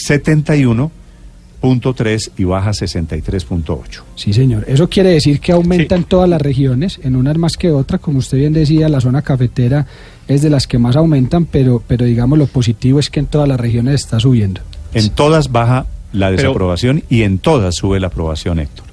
71.3 1.62 2.30
y 2.37 2.45
baja 2.45 2.71
a 2.71 2.73
63.8. 2.75 4.02
Sí, 4.16 4.33
señor. 4.33 4.64
Eso 4.66 4.88
quiere 4.88 5.11
decir 5.11 5.40
que 5.40 5.52
aumenta 5.52 5.95
Sí. 5.97 6.02
en 6.02 6.04
todas 6.09 6.28
las 6.28 6.40
regiones, 6.42 6.99
en 7.02 7.16
unas 7.16 7.37
más 7.38 7.57
que 7.57 7.71
otra. 7.71 7.99
Como 7.99 8.19
usted 8.19 8.38
bien 8.38 8.52
decía, 8.52 8.88
la 8.88 9.00
zona 9.00 9.23
cafetera 9.23 9.87
es 10.30 10.42
de 10.42 10.50
las 10.50 10.66
que 10.66 10.78
más 10.78 10.94
aumentan, 10.96 11.44
pero, 11.44 11.82
pero 11.87 12.04
digamos 12.04 12.38
lo 12.38 12.46
positivo 12.46 12.99
es 13.00 13.10
que 13.10 13.20
en 13.20 13.26
todas 13.26 13.49
las 13.49 13.58
regiones 13.60 13.94
está 13.96 14.20
subiendo. 14.20 14.60
En 14.94 15.10
todas 15.10 15.50
baja 15.50 15.87
la 16.12 16.28
Pero- 16.30 16.42
desaprobación 16.42 17.02
y 17.08 17.22
en 17.22 17.38
todas 17.38 17.75
sube 17.75 17.99
la 18.00 18.06
aprobación, 18.08 18.58
Héctor. 18.60 18.84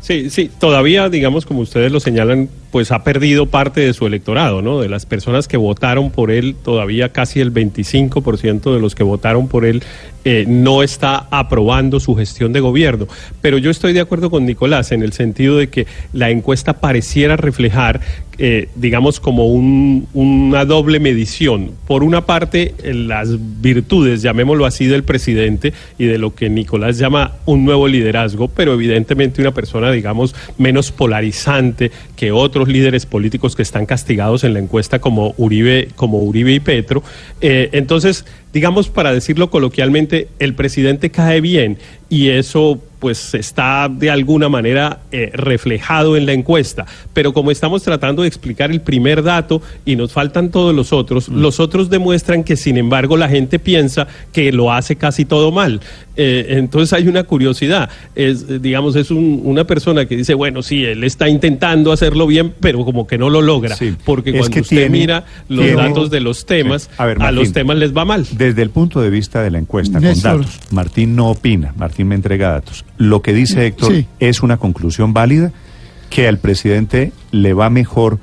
Sí, 0.00 0.30
sí, 0.30 0.50
todavía, 0.58 1.08
digamos, 1.10 1.44
como 1.44 1.60
ustedes 1.60 1.92
lo 1.92 2.00
señalan, 2.00 2.48
pues 2.70 2.92
ha 2.92 3.02
perdido 3.02 3.46
parte 3.46 3.80
de 3.80 3.92
su 3.94 4.06
electorado, 4.06 4.62
¿no? 4.62 4.80
De 4.80 4.88
las 4.88 5.04
personas 5.06 5.48
que 5.48 5.56
votaron 5.56 6.10
por 6.10 6.30
él, 6.30 6.54
todavía 6.62 7.08
casi 7.10 7.40
el 7.40 7.52
25% 7.52 8.72
de 8.74 8.80
los 8.80 8.94
que 8.94 9.02
votaron 9.02 9.48
por 9.48 9.64
él 9.64 9.82
eh, 10.24 10.44
no 10.46 10.82
está 10.82 11.26
aprobando 11.30 11.98
su 11.98 12.14
gestión 12.14 12.52
de 12.52 12.60
gobierno. 12.60 13.06
Pero 13.40 13.56
yo 13.56 13.70
estoy 13.70 13.94
de 13.94 14.00
acuerdo 14.00 14.30
con 14.30 14.44
Nicolás 14.44 14.92
en 14.92 15.02
el 15.02 15.12
sentido 15.14 15.56
de 15.56 15.68
que 15.70 15.86
la 16.12 16.28
encuesta 16.28 16.74
pareciera 16.74 17.38
reflejar, 17.38 18.02
eh, 18.36 18.68
digamos, 18.74 19.18
como 19.18 19.46
un- 19.46 20.06
una 20.12 20.66
doble 20.66 21.00
medición. 21.00 21.70
Por 21.86 22.04
una 22.04 22.26
parte, 22.26 22.74
eh, 22.82 22.92
las 22.92 23.30
virtudes, 23.62 24.20
llamémoslo 24.20 24.66
así, 24.66 24.84
del 24.86 25.04
presidente 25.04 25.72
y 25.98 26.04
de 26.04 26.18
lo 26.18 26.34
que 26.34 26.50
Nicolás 26.50 26.98
llama 26.98 27.36
un 27.46 27.64
nuevo 27.64 27.88
liderazgo, 27.88 28.48
pero 28.48 28.74
evidentemente 28.74 29.40
una 29.40 29.52
persona, 29.54 29.90
digamos, 29.90 30.34
menos 30.58 30.92
polarizante 30.92 31.90
que 32.14 32.30
otros 32.60 32.74
líderes 32.74 33.06
políticos 33.06 33.56
que 33.56 33.62
están 33.62 33.86
castigados 33.86 34.44
en 34.44 34.52
la 34.52 34.58
encuesta 34.58 34.98
como 34.98 35.32
Uribe, 35.38 35.88
como 35.96 36.18
Uribe 36.18 36.52
y 36.52 36.60
Petro. 36.60 37.02
Eh, 37.40 37.70
entonces, 37.72 38.26
digamos, 38.52 38.88
para 38.88 39.12
decirlo 39.12 39.50
coloquialmente, 39.50 40.28
el 40.38 40.54
presidente 40.54 41.10
cae 41.10 41.40
bien 41.40 41.78
y 42.08 42.28
eso 42.30 42.80
pues 42.98 43.32
está 43.34 43.88
de 43.90 44.10
alguna 44.10 44.50
manera 44.50 45.00
eh, 45.10 45.30
reflejado 45.32 46.18
en 46.18 46.26
la 46.26 46.34
encuesta. 46.34 46.84
Pero 47.14 47.32
como 47.32 47.50
estamos 47.50 47.82
tratando 47.82 48.22
de 48.22 48.28
explicar 48.28 48.70
el 48.70 48.82
primer 48.82 49.22
dato 49.22 49.62
y 49.86 49.96
nos 49.96 50.12
faltan 50.12 50.50
todos 50.50 50.74
los 50.74 50.92
otros, 50.92 51.28
los 51.28 51.60
otros 51.60 51.88
demuestran 51.88 52.44
que 52.44 52.56
sin 52.56 52.76
embargo 52.76 53.16
la 53.16 53.28
gente 53.30 53.58
piensa 53.58 54.06
que 54.34 54.52
lo 54.52 54.70
hace 54.70 54.96
casi 54.96 55.24
todo 55.24 55.50
mal. 55.50 55.80
Eh, 56.16 56.46
entonces 56.58 56.92
hay 56.92 57.08
una 57.08 57.22
curiosidad. 57.24 57.88
Es, 58.14 58.42
eh, 58.50 58.58
digamos, 58.60 58.96
es 58.96 59.10
un- 59.10 59.40
una 59.44 59.64
persona 59.64 60.04
que 60.04 60.14
dice, 60.16 60.34
bueno, 60.34 60.62
sí, 60.62 60.84
él 60.84 61.02
está 61.04 61.26
intentando 61.30 61.92
hacerlo 61.92 62.26
bien, 62.26 62.52
pero 62.60 62.84
como 62.84 63.06
que 63.06 63.16
no 63.16 63.30
lo 63.30 63.40
logra. 63.40 63.76
Sí. 63.76 63.94
Porque 64.04 64.28
Es 64.30 64.40
cuando 64.40 64.60
usted 64.60 64.76
tiene- 64.76 64.90
mira 64.90 65.24
los 65.48 65.64
tiene- 65.64 65.80
datos 65.80 66.10
de 66.10 66.20
los 66.20 66.44
temas, 66.44 66.82
Sí. 66.82 66.88
A 66.98 67.06
ver, 67.06 67.16
a 67.16 67.20
Martín. 67.20 67.38
los 67.38 67.52
temas 67.54 67.78
les 67.78 67.96
va 67.96 68.04
mal. 68.04 68.26
Desde 68.40 68.62
el 68.62 68.70
punto 68.70 69.00
de 69.02 69.10
vista 69.10 69.42
de 69.42 69.50
la 69.50 69.58
encuesta, 69.58 70.00
Néstor. 70.00 70.32
con 70.32 70.40
datos, 70.42 70.60
Martín 70.72 71.14
no 71.14 71.28
opina, 71.28 71.74
Martín 71.76 72.08
me 72.08 72.14
entrega 72.14 72.50
datos. 72.52 72.84
Lo 72.96 73.20
que 73.22 73.32
dice 73.34 73.66
Héctor 73.66 73.92
Sí. 73.92 74.06
es 74.18 74.42
una 74.42 74.56
conclusión 74.56 75.12
válida, 75.12 75.52
que 76.08 76.26
al 76.26 76.38
presidente 76.38 77.12
le 77.32 77.52
va 77.52 77.68
mejor, 77.70 78.18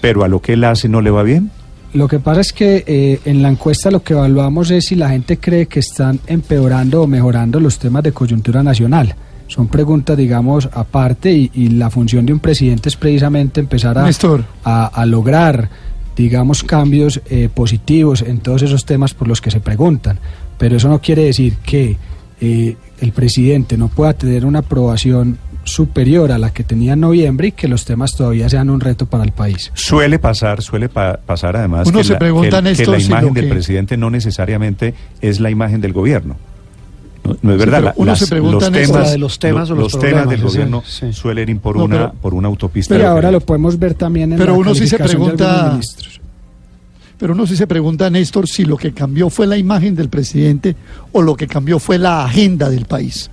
pero 0.00 0.24
a 0.24 0.28
lo 0.28 0.40
que 0.40 0.54
él 0.54 0.64
hace 0.64 0.88
no 0.88 1.00
le 1.02 1.10
va 1.10 1.22
bien. 1.22 1.50
Lo 1.92 2.08
que 2.08 2.18
pasa 2.18 2.40
es 2.40 2.52
que 2.52 2.82
eh, 2.86 3.20
en 3.24 3.42
la 3.42 3.48
encuesta 3.48 3.90
lo 3.90 4.02
que 4.02 4.12
evaluamos 4.14 4.70
es 4.70 4.86
si 4.86 4.94
la 4.94 5.08
gente 5.10 5.38
cree 5.38 5.66
que 5.66 5.80
están 5.80 6.18
empeorando 6.26 7.02
o 7.02 7.06
mejorando 7.06 7.60
los 7.60 7.78
temas 7.78 8.02
de 8.02 8.12
coyuntura 8.12 8.62
nacional. 8.62 9.14
Son 9.46 9.68
preguntas, 9.68 10.16
digamos, 10.16 10.68
aparte 10.72 11.32
y, 11.32 11.50
y 11.54 11.68
la 11.68 11.88
función 11.88 12.26
de 12.26 12.34
un 12.34 12.40
presidente 12.40 12.88
es 12.90 12.96
precisamente 12.96 13.60
empezar 13.60 13.96
a, 13.98 14.04
Néstor. 14.04 14.44
a, 14.64 14.86
a 14.86 15.06
lograr, 15.06 15.70
digamos, 16.18 16.62
cambios 16.64 17.22
eh, 17.30 17.48
positivos 17.52 18.20
en 18.22 18.40
todos 18.40 18.60
esos 18.62 18.84
temas 18.84 19.14
por 19.14 19.26
los 19.28 19.40
que 19.40 19.50
se 19.50 19.60
preguntan. 19.60 20.18
Pero 20.58 20.76
eso 20.76 20.88
no 20.88 21.00
quiere 21.00 21.24
decir 21.24 21.54
que 21.64 21.96
eh, 22.40 22.76
el 23.00 23.12
presidente 23.12 23.78
no 23.78 23.88
pueda 23.88 24.12
tener 24.12 24.44
una 24.44 24.58
aprobación 24.58 25.38
superior 25.64 26.32
a 26.32 26.38
la 26.38 26.50
que 26.50 26.64
tenía 26.64 26.94
en 26.94 27.00
noviembre 27.00 27.48
y 27.48 27.52
que 27.52 27.68
los 27.68 27.84
temas 27.84 28.16
todavía 28.16 28.48
sean 28.48 28.68
un 28.70 28.80
reto 28.80 29.06
para 29.06 29.22
el 29.22 29.32
país. 29.32 29.70
Suele 29.74 30.18
pasar, 30.18 30.62
suele 30.62 30.88
pa- 30.88 31.18
pasar 31.24 31.56
además 31.56 31.86
Uno 31.86 31.98
que, 31.98 32.04
se 32.04 32.12
la, 32.14 32.18
pregunta, 32.18 32.48
que- 32.48 32.56
que 32.56 32.62
Néstor, 32.62 32.88
la 32.98 33.00
imagen 33.04 33.34
del 33.34 33.44
que- 33.44 33.50
presidente 33.50 33.96
no 33.96 34.10
necesariamente 34.10 34.94
es 35.20 35.40
la 35.40 35.50
imagen 35.50 35.80
del 35.80 35.92
gobierno. 35.92 36.36
No, 37.42 37.52
es 37.52 37.58
verdad. 37.58 37.92
uno 37.96 38.16
se 38.16 38.26
pregunta 38.26 38.70
de 38.70 39.18
los 39.18 39.38
temas 39.38 39.70
o 39.70 39.74
los 39.74 39.98
temas 39.98 40.28
del 40.28 40.42
gobierno 40.42 40.82
sí. 40.86 41.12
suelen 41.12 41.48
ir 41.48 41.58
por 41.58 41.76
No, 41.76 41.84
una 41.84 41.96
pero- 41.96 42.12
por 42.20 42.34
una 42.34 42.48
autopista. 42.48 42.94
Pero 42.94 43.04
de 43.04 43.10
ahora 43.10 43.30
lo 43.30 43.40
podemos 43.40 43.78
ver 43.78 43.94
también 43.94 44.32
en 44.32 44.38
Pero 44.38 44.52
la 44.52 44.58
uno 44.58 44.74
sí 44.74 44.86
se 44.86 44.96
de 44.98 45.04
pregunta-. 45.04 45.78
Pero 47.18 47.32
uno 47.32 47.46
sí 47.46 47.56
se 47.56 47.66
pregunta, 47.66 48.08
Néstor, 48.10 48.46
si 48.46 48.64
lo 48.64 48.76
que 48.76 48.92
cambió 48.92 49.28
fue 49.28 49.46
la 49.46 49.56
imagen 49.56 49.96
del 49.96 50.08
presidente 50.08 50.76
o 51.12 51.20
lo 51.20 51.34
que 51.36 51.48
cambió 51.48 51.78
fue 51.80 51.98
la 51.98 52.24
agenda 52.24 52.70
del 52.70 52.84
país. 52.84 53.28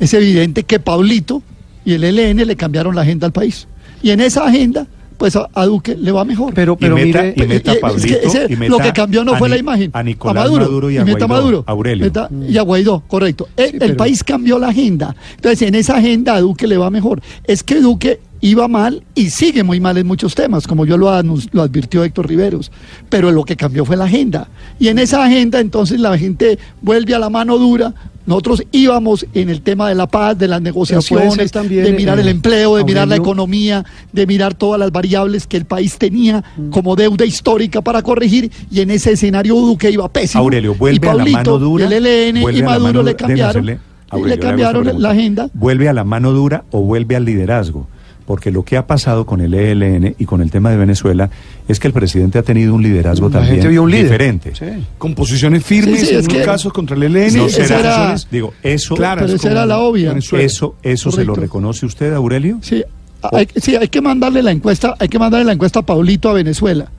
Es 0.00 0.14
evidente 0.14 0.62
que 0.64 0.80
Paulito 0.80 1.42
y 1.84 1.92
el 1.94 2.04
ELN 2.04 2.46
le 2.46 2.56
cambiaron 2.56 2.94
la 2.94 3.02
agenda 3.02 3.26
al 3.26 3.32
país. 3.32 3.66
Y 4.02 4.10
en 4.10 4.20
esa 4.20 4.46
agenda, 4.46 4.86
pues 5.18 5.36
a, 5.36 5.48
a 5.52 5.66
Duque 5.66 5.94
le 5.96 6.12
va 6.12 6.24
mejor. 6.24 6.54
Pero, 6.54 6.78
Y 6.80 6.88
meta, 6.88 7.26
y 7.26 7.46
meta 7.46 7.72
Eh, 7.72 7.74
a 7.74 7.74
es 7.74 7.74
que 7.74 7.80
Pablito, 7.80 8.18
ese- 8.28 8.46
y 8.52 8.56
meta 8.56 8.70
lo 8.70 8.78
que 8.78 8.92
cambió 8.92 9.24
no 9.24 9.34
fue 9.36 9.48
Ni- 9.48 9.54
la 9.54 9.60
imagen. 9.60 9.90
A 9.92 10.02
Nicolás 10.02 10.50
Maduro, 10.50 10.90
y 10.90 10.96
a 10.96 11.04
meta 11.04 11.26
Guaidó, 11.26 11.28
Maduro. 11.28 11.64
Aurelio. 11.66 12.04
Meta- 12.06 12.30
y 12.48 12.56
a 12.56 12.62
Guaidó, 12.62 13.02
correcto. 13.06 13.48
El, 13.56 13.74
el 13.74 13.78
pero- 13.78 13.96
país 13.96 14.24
cambió 14.24 14.58
la 14.58 14.68
agenda. 14.68 15.14
Entonces, 15.34 15.62
en 15.68 15.74
esa 15.74 15.96
agenda 15.96 16.34
a 16.36 16.40
Duque 16.40 16.66
le 16.66 16.76
va 16.78 16.88
mejor. 16.90 17.20
Es 17.44 17.62
que 17.62 17.80
Duque 17.80 18.20
iba 18.40 18.68
mal 18.68 19.02
y 19.14 19.30
sigue 19.30 19.62
muy 19.62 19.80
mal 19.80 19.96
en 19.98 20.06
muchos 20.06 20.34
temas, 20.34 20.66
como 20.66 20.86
yo 20.86 20.96
lo, 20.96 21.10
lo 21.52 21.62
advirtió 21.62 22.04
Héctor 22.04 22.28
Riveros. 22.28 22.70
Pero 23.08 23.32
lo 23.32 23.44
que 23.44 23.56
cambió 23.56 23.84
fue 23.84 23.96
la 23.96 24.04
agenda. 24.04 24.48
Y 24.78 24.88
en 24.88 24.98
esa 24.98 25.24
agenda, 25.24 25.60
entonces, 25.60 26.00
la 26.00 26.16
gente 26.18 26.58
vuelve 26.82 27.14
a 27.14 27.18
la 27.18 27.30
mano 27.30 27.58
dura. 27.58 27.94
Nosotros 28.26 28.62
íbamos 28.72 29.24
en 29.32 29.48
el 29.48 29.62
tema 29.62 29.88
de 29.88 29.94
la 29.94 30.06
paz, 30.06 30.36
de 30.36 30.48
las 30.48 30.60
negociaciones, 30.60 31.50
también, 31.50 31.84
de 31.84 31.92
mirar 31.92 32.18
eh, 32.18 32.22
el 32.22 32.28
empleo, 32.28 32.76
de 32.76 32.84
mirar 32.84 33.08
la 33.08 33.16
economía, 33.16 33.86
de 34.12 34.26
mirar 34.26 34.52
todas 34.52 34.78
las 34.78 34.92
variables 34.92 35.46
que 35.46 35.56
el 35.56 35.64
país 35.64 35.96
tenía 35.96 36.44
como 36.70 36.94
deuda 36.94 37.24
histórica 37.24 37.80
para 37.80 38.02
corregir 38.02 38.52
y 38.70 38.80
en 38.82 38.90
ese 38.90 39.12
escenario 39.12 39.54
Duque 39.54 39.90
iba 39.90 40.06
pésimo. 40.12 40.42
Aurelio, 40.42 40.74
vuelve 40.74 41.06
y 41.06 41.08
a 41.08 41.14
la 41.14 41.24
mano 41.24 41.58
dura. 41.58 41.84
y 41.84 41.86
el 41.86 42.06
ELN 42.06 42.36
y 42.54 42.62
Maduro 42.62 43.02
le 43.02 43.16
cambiaron, 43.16 43.80
Aurelio, 44.10 44.36
le 44.36 44.38
cambiaron 44.38 45.00
la 45.00 45.10
agenda. 45.10 45.48
¿Vuelve 45.54 45.88
a 45.88 45.94
la 45.94 46.04
mano 46.04 46.32
dura 46.32 46.64
o 46.70 46.82
vuelve 46.82 47.16
al 47.16 47.24
liderazgo? 47.24 47.88
Porque 48.28 48.50
lo 48.50 48.62
que 48.62 48.76
ha 48.76 48.86
pasado 48.86 49.24
con 49.24 49.40
el 49.40 49.54
ELN 49.54 50.14
y 50.18 50.26
con 50.26 50.42
el 50.42 50.50
tema 50.50 50.70
de 50.70 50.76
Venezuela 50.76 51.30
es 51.66 51.80
que 51.80 51.86
el 51.88 51.94
presidente 51.94 52.38
ha 52.38 52.42
tenido 52.42 52.74
un 52.74 52.82
liderazgo 52.82 53.28
La 53.30 53.36
también 53.38 53.54
gente 53.54 53.68
vio 53.68 53.82
un 53.84 53.90
líder. 53.90 54.04
diferente. 54.04 54.52
Sí. 54.54 54.66
Con 54.98 55.14
posiciones 55.14 55.64
firmes 55.64 56.00
Sí, 56.00 56.06
sí, 56.08 56.12
en 56.14 56.20
es 56.20 56.28
que- 56.28 56.42
casos 56.42 56.70
contra 56.70 56.94
el 56.94 57.04
ELN. 57.04 57.30
Sí, 57.30 57.36
No 57.38 57.46
esa 57.46 57.64
será- 57.64 57.78
era- 57.80 58.16
digo, 58.30 58.52
eso, 58.62 58.94
Claro, 58.96 59.22
pero 59.22 59.32
es 59.32 59.40
esa 59.40 59.50
era 59.50 59.64
la 59.64 59.78
obvia. 59.78 60.10
Venezuela. 60.10 60.44
eso, 60.44 60.74
eso 60.82 61.10
se 61.10 61.24
lo 61.24 61.34
reconoce 61.34 61.86
usted, 61.86 62.12
Aurelio. 62.12 62.58
Sí, 62.60 62.84
hay, 63.32 63.48
sí, 63.56 63.76
hay 63.76 63.88
que 63.88 64.02
mandarle 64.02 64.42
la 64.42 64.50
encuesta, 64.50 64.94
hay 64.98 65.08
que 65.08 65.18
mandarle 65.18 65.46
la 65.46 65.52
encuesta 65.54 65.78
a 65.80 65.82
Pablito 65.86 66.28
a 66.28 66.34
Venezuela 66.34 66.90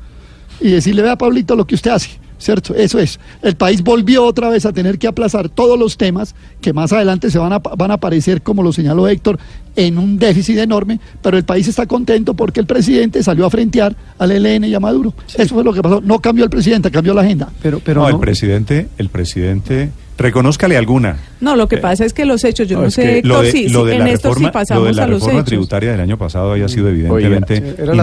y 0.59 0.71
decirle, 0.71 1.03
vea 1.03 1.15
Pablito 1.15 1.55
lo 1.55 1.67
que 1.67 1.75
usted 1.75 1.91
hace, 1.91 2.09
¿cierto? 2.39 2.73
Eso 2.73 2.97
es. 2.97 3.19
El 3.43 3.55
país 3.55 3.83
volvió 3.83 4.25
otra 4.25 4.49
vez 4.49 4.65
a 4.65 4.73
tener 4.73 4.97
que 4.97 5.07
aplazar 5.07 5.49
todos 5.49 5.77
los 5.77 5.97
temas 5.97 6.33
que 6.61 6.73
más 6.73 6.91
adelante 6.91 7.29
se 7.29 7.37
van 7.37 7.53
a, 7.53 7.59
van 7.59 7.91
a 7.91 7.95
aparecer, 7.95 8.41
como 8.41 8.63
lo 8.63 8.73
señaló 8.73 9.07
Héctor, 9.07 9.37
en 9.75 9.97
un 9.99 10.17
déficit 10.17 10.57
enorme, 10.57 10.99
pero 11.21 11.37
el 11.37 11.43
país 11.43 11.67
está 11.67 11.85
contento 11.85 12.33
porque 12.33 12.59
el 12.59 12.65
presidente 12.65 13.21
salió 13.21 13.45
a 13.45 13.49
frentear 13.49 13.95
al 14.17 14.31
ELN 14.31 14.63
y 14.65 14.73
a 14.73 14.79
Maduro. 14.79 15.13
Eso 15.37 15.53
fue 15.53 15.63
lo 15.63 15.71
que 15.73 15.81
pasó. 15.81 16.01
No 16.01 16.19
cambió 16.19 16.43
el 16.45 16.49
presidente, 16.49 16.89
cambió 16.89 17.13
la 17.13 17.21
agenda. 17.21 17.49
Pero, 17.61 17.79
pero 17.79 18.01
no, 18.01 18.09
no- 18.09 18.15
el 18.15 18.19
presidente, 18.21 18.87
el 18.97 19.09
presidente, 19.09 19.91
reconózcale 20.19 20.77
alguna. 20.77 21.17
No, 21.41 21.55
lo 21.55 21.67
que 21.67 21.77
Eh, 21.77 21.79
pasa 21.79 22.05
es 22.05 22.13
que 22.13 22.25
los 22.25 22.43
hechos, 22.43 22.67
yo 22.67 22.79
no, 22.81 22.91
sé, 22.91 23.19
Héctor, 23.19 23.29
lo 23.29 23.41
de, 23.41 23.51
sí, 23.51 23.69
lo 23.69 23.81
sí, 23.83 23.87
de 23.87 23.95
en 23.95 23.99
la 24.03 24.09
esto 24.11 24.27
reforma, 24.29 24.49
sí 24.49 24.53
pasamos 24.53 24.83
lo 24.83 24.89
de 24.89 24.93
la 24.95 25.03
a 25.03 25.07
los 25.07 25.19
reforma 25.21 25.39
hechos. 25.39 25.45
tributaria 25.49 25.91
del 25.91 26.01
año 26.01 26.17
pasado 26.17 26.51
había 26.51 26.67
sido 26.67 26.89
evidentemente 26.89 27.75
era 27.77 27.95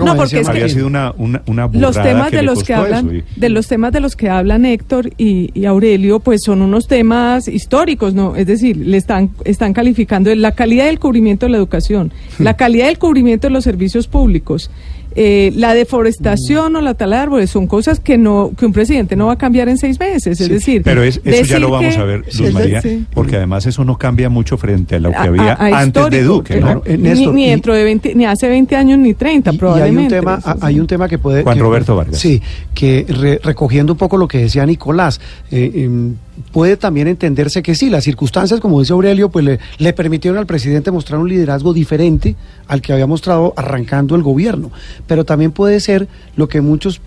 No, 0.00 0.16
porque 0.16 0.40
es 0.40 0.46
que- 0.46 0.50
había 0.52 0.68
sido 0.68 0.86
una, 0.86 1.12
una, 1.16 1.42
una 1.46 1.66
burrada 1.66 1.86
los 1.86 2.02
temas 2.02 2.30
que 2.30 2.36
de 2.36 2.42
los 2.42 2.62
que 2.64 2.74
hablan 2.74 3.16
eso, 3.16 3.24
de 3.36 3.48
los 3.48 3.66
temas 3.68 3.92
de 3.92 4.00
los 4.00 4.16
que 4.16 4.28
hablan 4.28 4.64
Héctor 4.66 5.10
y, 5.16 5.50
y 5.54 5.64
Aurelio 5.66 6.20
pues 6.20 6.40
son 6.44 6.62
unos 6.62 6.86
temas 6.88 7.46
históricos 7.48 8.14
no 8.14 8.34
es 8.36 8.46
decir 8.46 8.76
le 8.76 8.96
están 8.96 9.30
están 9.44 9.72
calificando 9.72 10.34
la 10.34 10.52
calidad 10.52 10.86
del 10.86 10.98
cubrimiento 10.98 11.46
de 11.46 11.52
la 11.52 11.58
educación 11.58 12.12
la 12.38 12.56
calidad 12.56 12.86
del 12.86 12.98
cubrimiento 12.98 13.46
de 13.48 13.52
los 13.52 13.64
servicios 13.64 14.06
públicos 14.08 14.70
eh, 15.16 15.52
la 15.56 15.74
deforestación 15.74 16.76
o 16.76 16.80
la 16.80 16.94
tala 16.94 17.16
de 17.16 17.22
árboles 17.22 17.50
son 17.50 17.66
cosas 17.66 17.98
que 18.00 18.16
no 18.16 18.52
que 18.56 18.64
un 18.66 18.72
presidente 18.72 19.16
no 19.16 19.26
va 19.26 19.32
a 19.32 19.38
cambiar 19.38 19.68
en 19.68 19.76
seis 19.76 19.98
meses 19.98 20.40
es 20.40 20.48
decir 20.48 20.82
Pero 20.84 21.02
es, 21.02 21.20
eso 21.24 21.44
ya 21.44 21.58
lo 21.58 21.70
vamos 21.70 21.94
que- 21.96 22.00
a 22.00 22.04
ver, 22.04 22.18
Luz 22.20 22.34
Sí, 22.48 22.52
María, 22.52 22.80
sí. 22.80 23.04
porque 23.12 23.36
además 23.36 23.66
eso 23.66 23.84
no 23.84 23.98
cambia 23.98 24.28
mucho 24.28 24.56
frente 24.56 24.96
a 24.96 25.00
lo 25.00 25.10
que 25.10 25.16
A- 25.16 25.22
había 25.22 25.52
a- 25.54 25.66
a 25.66 25.80
antes 25.80 26.10
de 26.10 26.22
Duque, 26.22 26.60
¿no? 26.60 26.82
Ni, 26.86 27.46
dentro 27.50 27.74
de 27.74 27.82
20, 27.84 28.14
ni 28.14 28.24
hace 28.24 28.48
20 28.48 28.76
años 28.76 28.98
ni 28.98 29.14
30 29.14 29.50
Y- 29.50 29.54
y 29.54 29.54
hay 29.54 29.54
un 29.54 29.58
probablemente 29.58 30.14
tema, 30.16 30.40
sí. 30.40 30.50
hay 30.60 30.80
un 30.80 30.86
tema 30.86 31.08
que 31.08 31.18
puede 31.18 31.42
Juan 31.42 31.56
que- 31.56 31.62
Roberto 31.62 31.96
Vargas. 31.96 32.18
Sí, 32.18 32.40
que 32.74 33.04
re- 33.08 33.40
recogiendo 33.42 33.92
un 33.94 33.98
poco 33.98 34.16
lo 34.16 34.28
que 34.28 34.38
decía 34.38 34.64
Nicolás, 34.66 35.20
eh, 35.50 35.70
em, 35.74 36.14
puede 36.52 36.76
también 36.76 37.08
entenderse 37.08 37.62
que 37.62 37.74
sí, 37.74 37.90
las 37.90 38.04
circunstancias, 38.04 38.60
como 38.60 38.80
dice 38.80 38.92
Aurelio, 38.92 39.28
pues 39.30 39.44
le, 39.44 39.58
le 39.78 39.92
permitieron 39.92 40.38
al 40.38 40.46
presidente 40.46 40.90
mostrar 40.90 41.18
un 41.20 41.28
liderazgo 41.28 41.72
diferente 41.72 42.36
al 42.68 42.80
que 42.82 42.92
había 42.92 43.06
mostrado 43.06 43.52
arrancando 43.56 44.14
el 44.16 44.22
gobierno, 44.22 44.70
pero 45.06 45.24
también 45.24 45.52
puede 45.52 45.80
ser 45.80 46.08
lo 46.36 46.48
que 46.48 46.60
muchos 46.60 47.00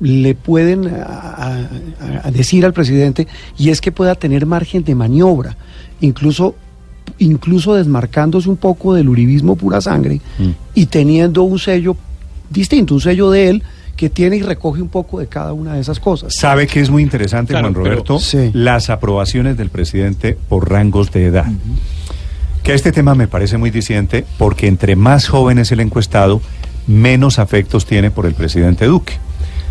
le 0.00 0.34
pueden 0.34 0.88
a- 0.88 1.02
a- 1.04 1.68
a 2.24 2.30
decir 2.30 2.64
al 2.64 2.72
presidente 2.72 3.26
y 3.56 3.70
es 3.70 3.80
que 3.80 3.92
pueda 3.92 4.14
tener 4.16 4.44
margen 4.46 4.82
de 4.84 4.94
maniobra, 4.94 5.56
incluso 6.00 6.54
incluso 7.18 7.74
desmarcándose 7.74 8.48
un 8.48 8.56
poco 8.56 8.94
del 8.94 9.08
uribismo 9.10 9.56
pura 9.56 9.80
sangre 9.80 10.20
Mm. 10.38 10.48
y 10.74 10.86
teniendo 10.86 11.42
un 11.42 11.58
sello 11.58 11.96
distinto, 12.50 12.94
un 12.94 13.00
sello 13.00 13.30
de 13.30 13.48
él 13.50 13.62
que 13.96 14.10
tiene 14.10 14.36
y 14.36 14.42
recoge 14.42 14.82
un 14.82 14.88
poco 14.88 15.20
de 15.20 15.26
cada 15.28 15.52
una 15.52 15.74
de 15.74 15.80
esas 15.80 16.00
cosas. 16.00 16.34
Sabe 16.34 16.66
que 16.66 16.80
es 16.80 16.90
muy 16.90 17.02
interesante, 17.02 17.52
Claro, 17.52 17.66
Juan 17.68 17.74
pero- 17.74 17.84
Roberto, 17.86 18.18
Sí. 18.18 18.50
las 18.52 18.90
aprobaciones 18.90 19.56
del 19.56 19.70
presidente 19.70 20.36
por 20.48 20.70
rangos 20.70 21.10
de 21.12 21.26
edad. 21.26 21.46
Que 22.62 22.74
este 22.74 22.92
tema 22.92 23.14
me 23.14 23.28
parece 23.28 23.56
muy 23.58 23.70
disidente 23.70 24.24
porque 24.38 24.66
entre 24.66 24.96
más 24.96 25.28
joven 25.28 25.58
es 25.58 25.70
el 25.70 25.80
encuestado, 25.80 26.40
menos 26.86 27.38
afectos 27.38 27.86
tiene 27.86 28.10
por 28.10 28.26
el 28.26 28.34
presidente 28.34 28.86
Duque. 28.86 29.14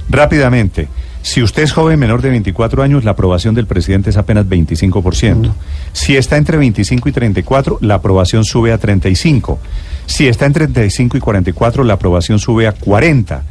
Rápidamente, 0.10 0.88
si 1.22 1.42
usted 1.42 1.64
es 1.64 1.72
joven 1.72 1.98
menor 2.00 2.22
de 2.22 2.30
24 2.30 2.84
años, 2.84 3.04
la 3.04 3.12
aprobación 3.12 3.56
del 3.56 3.66
presidente 3.66 4.10
es 4.10 4.18
apenas 4.18 4.46
25%. 4.48 5.54
Si 5.94 6.16
está 6.18 6.38
entre 6.38 6.58
25 6.58 7.10
y 7.10 7.12
34, 7.12 7.78
la 7.82 7.96
aprobación 7.96 8.44
sube 8.44 8.72
a 8.74 8.78
35. 8.78 9.58
Si 10.06 10.28
está 10.28 10.46
entre 10.46 10.68
35 10.68 11.18
y 11.18 11.20
44, 11.22 11.84
la 11.84 11.94
aprobación 11.94 12.40
sube 12.40 12.68
a 12.68 12.74
40. 12.74 13.44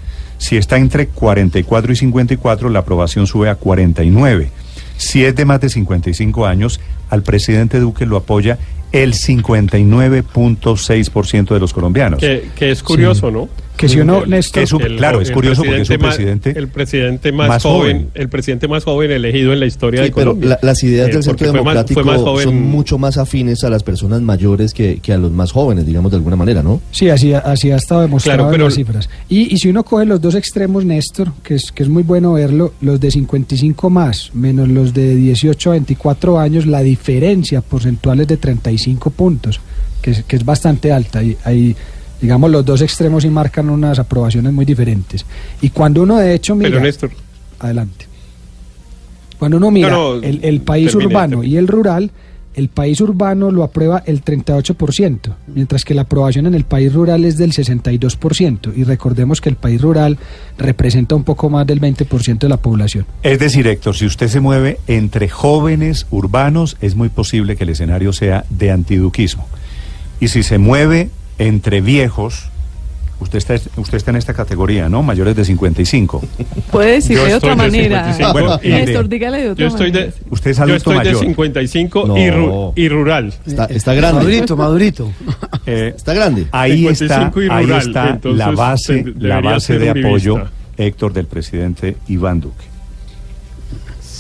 Si 0.43 0.57
está 0.57 0.77
entre 0.77 1.07
44 1.07 1.93
y 1.93 1.97
54, 1.97 2.69
la 2.69 2.81
aprobación 2.81 3.29
sube 3.29 3.49
a 3.49 3.55
49. 3.55 4.51
Si 4.97 5.25
es 5.25 5.37
de 5.37 5.45
más 5.45 5.61
de 5.61 5.69
55 5.69 6.47
años, 6.47 6.81
al 7.11 7.23
presidente 7.23 7.79
Duque 7.79 8.07
lo 8.07 8.17
apoya 8.17 8.59
el 8.91 9.15
59.6% 9.15 11.55
de 11.55 11.61
los 11.61 11.73
colombianos. 11.73 12.19
Que, 12.19 12.51
que 12.57 12.73
es 12.73 12.83
curioso, 12.83 13.31
¿no? 13.31 13.49
Que 13.77 13.89
si 13.89 13.99
uno, 13.99 14.23
El- 14.23 14.31
Néstor, 14.31 14.61
que 14.61 14.65
es 14.65 14.73
un- 14.73 14.83
el- 14.83 14.97
claro, 14.97 15.21
es 15.21 15.31
curioso 15.33 15.63
porque 15.65 15.81
es 15.81 15.91
un 15.91 15.99
presidente 15.99 16.51
más- 16.51 16.57
el 16.57 16.69
presidente 16.69 17.33
más, 17.33 17.49
más 17.49 17.63
joven, 17.63 17.97
joven. 17.97 18.11
el 18.15 18.29
presidente 18.29 18.69
más 18.69 18.85
joven 18.85 19.11
elegido 19.11 19.53
en 19.53 19.61
la 19.61 19.67
historia 19.67 20.03
Sí, 20.03 20.09
de 20.09 20.13
pero 20.15 20.27
Colombia. 20.33 20.51
la- 20.51 20.59
las 20.63 20.83
ideas 20.85 21.09
Eh, 21.09 21.13
del 21.15 21.23
Centro 21.25 21.39
fue 21.39 21.47
más- 21.49 21.65
Democrático 21.65 22.03
fue 22.03 22.13
más 22.13 22.21
joven- 22.21 22.45
son 22.45 22.63
mucho 22.63 22.99
más 22.99 23.19
afines 23.19 23.65
a 23.65 23.71
las 23.71 23.83
personas 23.83 24.21
mayores 24.21 24.73
que, 24.75 25.01
que 25.03 25.13
a 25.13 25.19
los 25.19 25.33
más 25.33 25.51
jóvenes, 25.53 25.85
digamos 25.87 26.13
de 26.13 26.17
alguna 26.19 26.37
manera, 26.37 26.63
¿no? 26.63 26.81
Sí, 26.93 27.09
así, 27.09 27.33
así 27.33 27.71
ha 27.71 27.77
estado 27.77 28.03
demostrado 28.03 28.37
Claro, 28.39 28.51
en 28.51 28.53
pero- 28.55 28.65
las 28.67 28.75
cifras. 28.75 29.11
Y, 29.29 29.53
y 29.53 29.59
si 29.59 29.69
uno 29.69 29.83
coge 29.85 30.05
los 30.05 30.21
dos 30.21 30.35
extremos, 30.37 30.85
Néstor, 30.85 31.33
que 31.43 31.55
es, 31.57 31.73
que 31.73 31.83
es 31.83 31.89
muy 31.89 32.03
bueno 32.05 32.35
verlo, 32.35 32.75
los 32.83 33.01
de 33.01 33.11
55 33.11 33.91
más, 33.91 34.31
menos 34.35 34.69
los 34.69 34.93
de 34.95 35.17
18 35.17 35.71
a 35.71 35.73
24 35.73 36.39
años, 36.39 36.67
la 36.67 36.83
diferencia 36.83 37.61
porcentual 37.63 38.21
es 38.21 38.29
de 38.29 38.37
35 38.37 39.11
puntos, 39.11 39.61
que 40.03 40.13
es, 40.13 40.23
que 40.25 40.37
es 40.37 40.45
bastante 40.45 40.93
alta. 40.93 41.23
Y 41.23 41.37
ahí, 41.45 41.75
digamos, 42.23 42.51
los 42.51 42.65
dos 42.65 42.81
extremos 42.81 43.25
sí 43.25 43.29
marcan 43.29 43.69
unas 43.69 43.99
aprobaciones 43.99 44.53
muy 44.53 44.65
diferentes. 44.65 45.27
Y 45.61 45.71
cuando 45.71 46.03
uno 46.03 46.17
de 46.17 46.35
hecho 46.35 46.55
mira... 46.55 46.71
Pero 46.71 46.81
Néstor, 46.81 47.11
Adelante. 47.59 48.07
Cuando 49.39 49.57
uno 49.57 49.71
mira 49.73 49.91
No, 49.91 50.15
no, 50.17 50.23
el, 50.23 50.41
el 50.45 50.61
país 50.61 50.93
termine, 50.93 51.07
urbano 51.09 51.37
termine. 51.39 51.53
y 51.53 51.57
el 51.57 51.67
rural, 51.69 52.11
el 52.55 52.69
país 52.69 53.01
urbano 53.01 53.51
lo 53.51 53.65
aprueba 53.65 54.03
el 54.07 54.25
38%, 54.25 55.35
mientras 55.49 55.85
que 55.85 55.95
la 55.95 56.03
aprobación 56.03 56.47
en 56.47 56.55
el 56.55 56.65
país 56.65 56.93
rural 56.93 57.25
es 57.25 57.39
del 57.39 57.53
62%. 57.53 58.73
Y 58.77 58.85
recordemos 58.85 59.41
que 59.41 59.49
el 59.49 59.57
país 59.57 59.81
rural 59.81 60.19
representa 60.59 61.15
un 61.17 61.25
poco 61.25 61.51
más 61.51 61.67
del 61.67 61.81
20% 61.81 62.39
de 62.39 62.49
la 62.49 62.57
población. 62.59 63.05
Es 63.25 63.39
decir, 63.41 63.67
Héctor, 63.67 63.97
si 63.97 64.07
usted 64.07 64.29
se 64.29 64.41
mueve 64.41 64.79
entre 64.87 65.29
jóvenes 65.29 66.07
urbanos, 66.11 66.77
es 66.81 66.95
muy 66.95 67.09
posible 67.09 67.57
que 67.57 67.65
el 67.65 67.71
escenario 67.71 68.13
sea 68.13 68.45
de 68.49 68.71
antiduquismo. 68.71 69.49
Y 70.21 70.29
si 70.29 70.45
se 70.45 70.59
mueve 70.59 71.11
entre 71.39 71.81
viejos, 71.81 72.45
usted 73.21 73.39
está, 73.39 73.55
usted 73.77 73.97
está 73.97 74.11
en 74.11 74.17
esta 74.17 74.35
categoría, 74.35 74.89
¿no? 74.89 75.03
Mayores 75.03 75.37
de 75.37 75.45
55. 75.45 76.23
puede 76.71 76.93
decir 76.93 77.17
Yo 77.17 77.25
de 77.25 77.35
otra 77.35 77.55
manera 77.55 78.13
55 78.13 78.33
Bueno, 78.33 78.61
y 78.63 78.69
de- 78.69 78.75
Néstor 78.87 79.09
dígale 79.09 79.43
de 79.43 79.51
otra 79.51 79.63
yo 79.63 79.69
estoy 79.69 79.91
manera 79.93 80.07
de, 80.07 80.13
Usted 80.31 80.51
es 80.51 80.57
yo 80.57 80.63
adulto 80.65 80.77
estoy 80.77 80.93
de 80.95 80.99
mayor. 81.05 81.21
55 81.25 82.05
No. 82.07 82.17
y, 82.19 82.21
ru- 82.31 82.73
y 82.77 82.89
rural. 82.89 83.35
Está, 83.47 83.65
está 83.67 83.95
grande. 83.95 84.19
Madurito, 84.21 84.57
Madurito. 84.57 85.13
Eh, 85.67 85.93
Está 85.97 86.15
grande. 86.15 86.47
ahí 86.53 86.87
está, 86.89 87.31
55 87.31 87.43
y 87.43 87.49
ahí 87.51 87.65
rural, 87.67 87.81
está 87.87 88.19
la 88.25 88.51
base, 88.51 89.03
de- 89.05 89.29
la 89.29 89.41
base 89.41 89.79
de 89.79 89.91
apoyo, 89.91 90.43
Héctor, 90.77 91.13
del 91.13 91.27
presidente 91.27 91.97
Iván 92.09 92.41
Duque. 92.41 92.65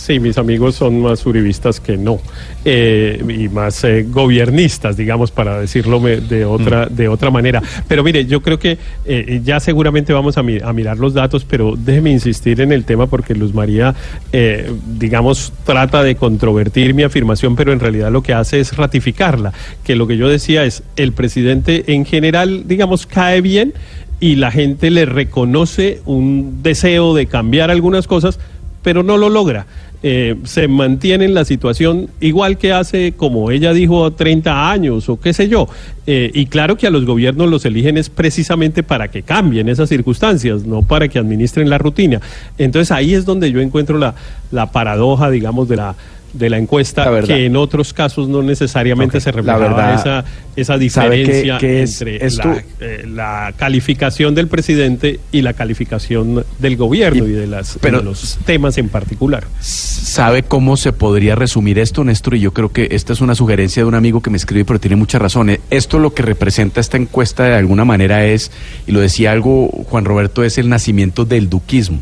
Sí, 0.02 0.18
mis 0.18 0.36
amigos 0.36 0.74
son 0.74 1.00
más 1.00 1.24
uribistas 1.26 1.78
que 1.78 1.96
no 1.96 2.18
eh, 2.64 3.22
y 3.38 3.48
más 3.48 3.84
eh, 3.84 4.04
gobiernistas, 4.08 4.96
digamos, 4.96 5.30
para 5.30 5.60
decirlo 5.60 6.00
de 6.00 6.44
otra 6.44 6.86
de 6.86 7.06
otra 7.06 7.30
manera. 7.30 7.62
Pero 7.86 8.02
mire, 8.02 8.26
yo 8.26 8.40
creo 8.42 8.58
que 8.58 8.78
eh, 9.04 9.40
ya 9.44 9.60
seguramente 9.60 10.12
vamos 10.12 10.36
a, 10.38 10.42
mi- 10.42 10.58
a 10.58 10.72
mirar 10.72 10.98
los 10.98 11.14
datos, 11.14 11.44
pero 11.44 11.74
déjeme 11.76 12.10
insistir 12.10 12.60
en 12.60 12.72
el 12.72 12.84
tema 12.84 13.06
porque 13.06 13.34
Luz 13.36 13.54
María, 13.54 13.94
eh, 14.32 14.72
digamos, 14.98 15.52
trata 15.64 16.02
de 16.02 16.16
controvertir 16.16 16.94
mi 16.94 17.04
afirmación, 17.04 17.54
pero 17.54 17.72
en 17.72 17.78
realidad 17.78 18.10
lo 18.10 18.22
que 18.24 18.32
hace 18.34 18.58
es 18.58 18.76
ratificarla. 18.76 19.52
Que 19.84 19.94
lo 19.94 20.08
que 20.08 20.16
yo 20.16 20.28
decía 20.28 20.64
es 20.64 20.82
el 20.96 21.12
presidente 21.12 21.84
en 21.94 22.04
general, 22.06 22.64
digamos, 22.66 23.06
cae 23.06 23.40
bien 23.40 23.72
y 24.18 24.34
la 24.34 24.50
gente 24.50 24.90
le 24.90 25.04
reconoce 25.06 26.00
un 26.06 26.60
deseo 26.62 27.14
de 27.14 27.26
cambiar 27.26 27.70
algunas 27.70 28.06
cosas, 28.08 28.38
pero 28.82 29.02
no 29.02 29.16
lo 29.16 29.28
logra. 29.28 29.66
Eh, 30.04 30.34
se 30.42 30.66
mantiene 30.66 31.26
en 31.26 31.34
la 31.34 31.44
situación 31.44 32.10
igual 32.20 32.58
que 32.58 32.72
hace, 32.72 33.12
como 33.12 33.52
ella 33.52 33.72
dijo, 33.72 34.12
30 34.12 34.70
años 34.70 35.08
o 35.08 35.20
qué 35.20 35.32
sé 35.32 35.48
yo. 35.48 35.68
Eh, 36.08 36.30
y 36.34 36.46
claro 36.46 36.76
que 36.76 36.88
a 36.88 36.90
los 36.90 37.04
gobiernos 37.04 37.48
los 37.48 37.64
eligen 37.64 37.96
es 37.96 38.10
precisamente 38.10 38.82
para 38.82 39.08
que 39.08 39.22
cambien 39.22 39.68
esas 39.68 39.88
circunstancias, 39.88 40.66
no 40.66 40.82
para 40.82 41.06
que 41.06 41.20
administren 41.20 41.70
la 41.70 41.78
rutina. 41.78 42.20
Entonces 42.58 42.90
ahí 42.90 43.14
es 43.14 43.24
donde 43.24 43.52
yo 43.52 43.60
encuentro 43.60 43.96
la, 43.96 44.16
la 44.50 44.72
paradoja, 44.72 45.30
digamos, 45.30 45.68
de 45.68 45.76
la 45.76 45.94
de 46.32 46.48
la 46.50 46.56
encuesta 46.58 47.10
La 47.10 47.22
que 47.22 47.44
en 47.46 47.56
otros 47.56 47.92
casos 47.92 48.28
no 48.28 48.42
necesariamente 48.42 49.20
se 49.20 49.30
la 49.30 49.36
reflejaba 49.36 49.68
verdad, 49.68 49.94
esa, 49.94 50.24
esa 50.56 50.90
¿sabe 50.90 51.24
qué- 51.24 51.32
diferencia 51.32 51.58
es 51.58 52.00
entre 52.00 52.30
la, 52.30 52.64
eh, 52.80 53.04
la 53.06 53.54
calificación 53.56 54.34
del 54.34 54.48
presidente 54.48 55.20
y 55.30 55.42
la 55.42 55.52
calificación 55.52 56.44
del 56.58 56.76
gobierno 56.76 57.26
y, 57.26 57.32
de, 57.32 57.46
las, 57.46 57.78
pero- 57.80 57.98
de 57.98 58.04
los 58.04 58.38
temas 58.46 58.78
en 58.78 58.88
particular. 58.88 59.44
¿Sabe 59.60 60.42
cómo 60.42 60.76
se 60.76 60.92
podría 60.92 61.34
resumir 61.34 61.78
esto, 61.78 62.02
Néstor? 62.04 62.34
Y 62.36 62.40
yo 62.40 62.52
creo 62.52 62.72
que 62.72 62.88
esta 62.92 63.12
es 63.12 63.20
una 63.20 63.34
sugerencia 63.34 63.82
de 63.82 63.88
un 63.88 63.94
amigo 63.94 64.20
que 64.20 64.30
me 64.30 64.36
escribe, 64.36 64.64
pero 64.64 64.80
tiene 64.80 64.96
mucha 64.96 65.18
razón. 65.18 65.50
Eh, 65.50 65.60
Esto 65.70 65.98
lo 65.98 66.12
que 66.14 66.22
representa 66.22 66.80
esta 66.80 66.96
encuesta 66.96 67.44
de 67.44 67.54
alguna 67.54 67.84
manera 67.84 68.24
es, 68.26 68.50
y 68.86 68.92
lo 68.92 69.00
decía 69.00 69.32
algo 69.32 69.68
Juan 69.88 70.04
Roberto, 70.04 70.44
es 70.44 70.58
el 70.58 70.68
nacimiento 70.68 71.24
del 71.24 71.48
duquismo. 71.50 72.00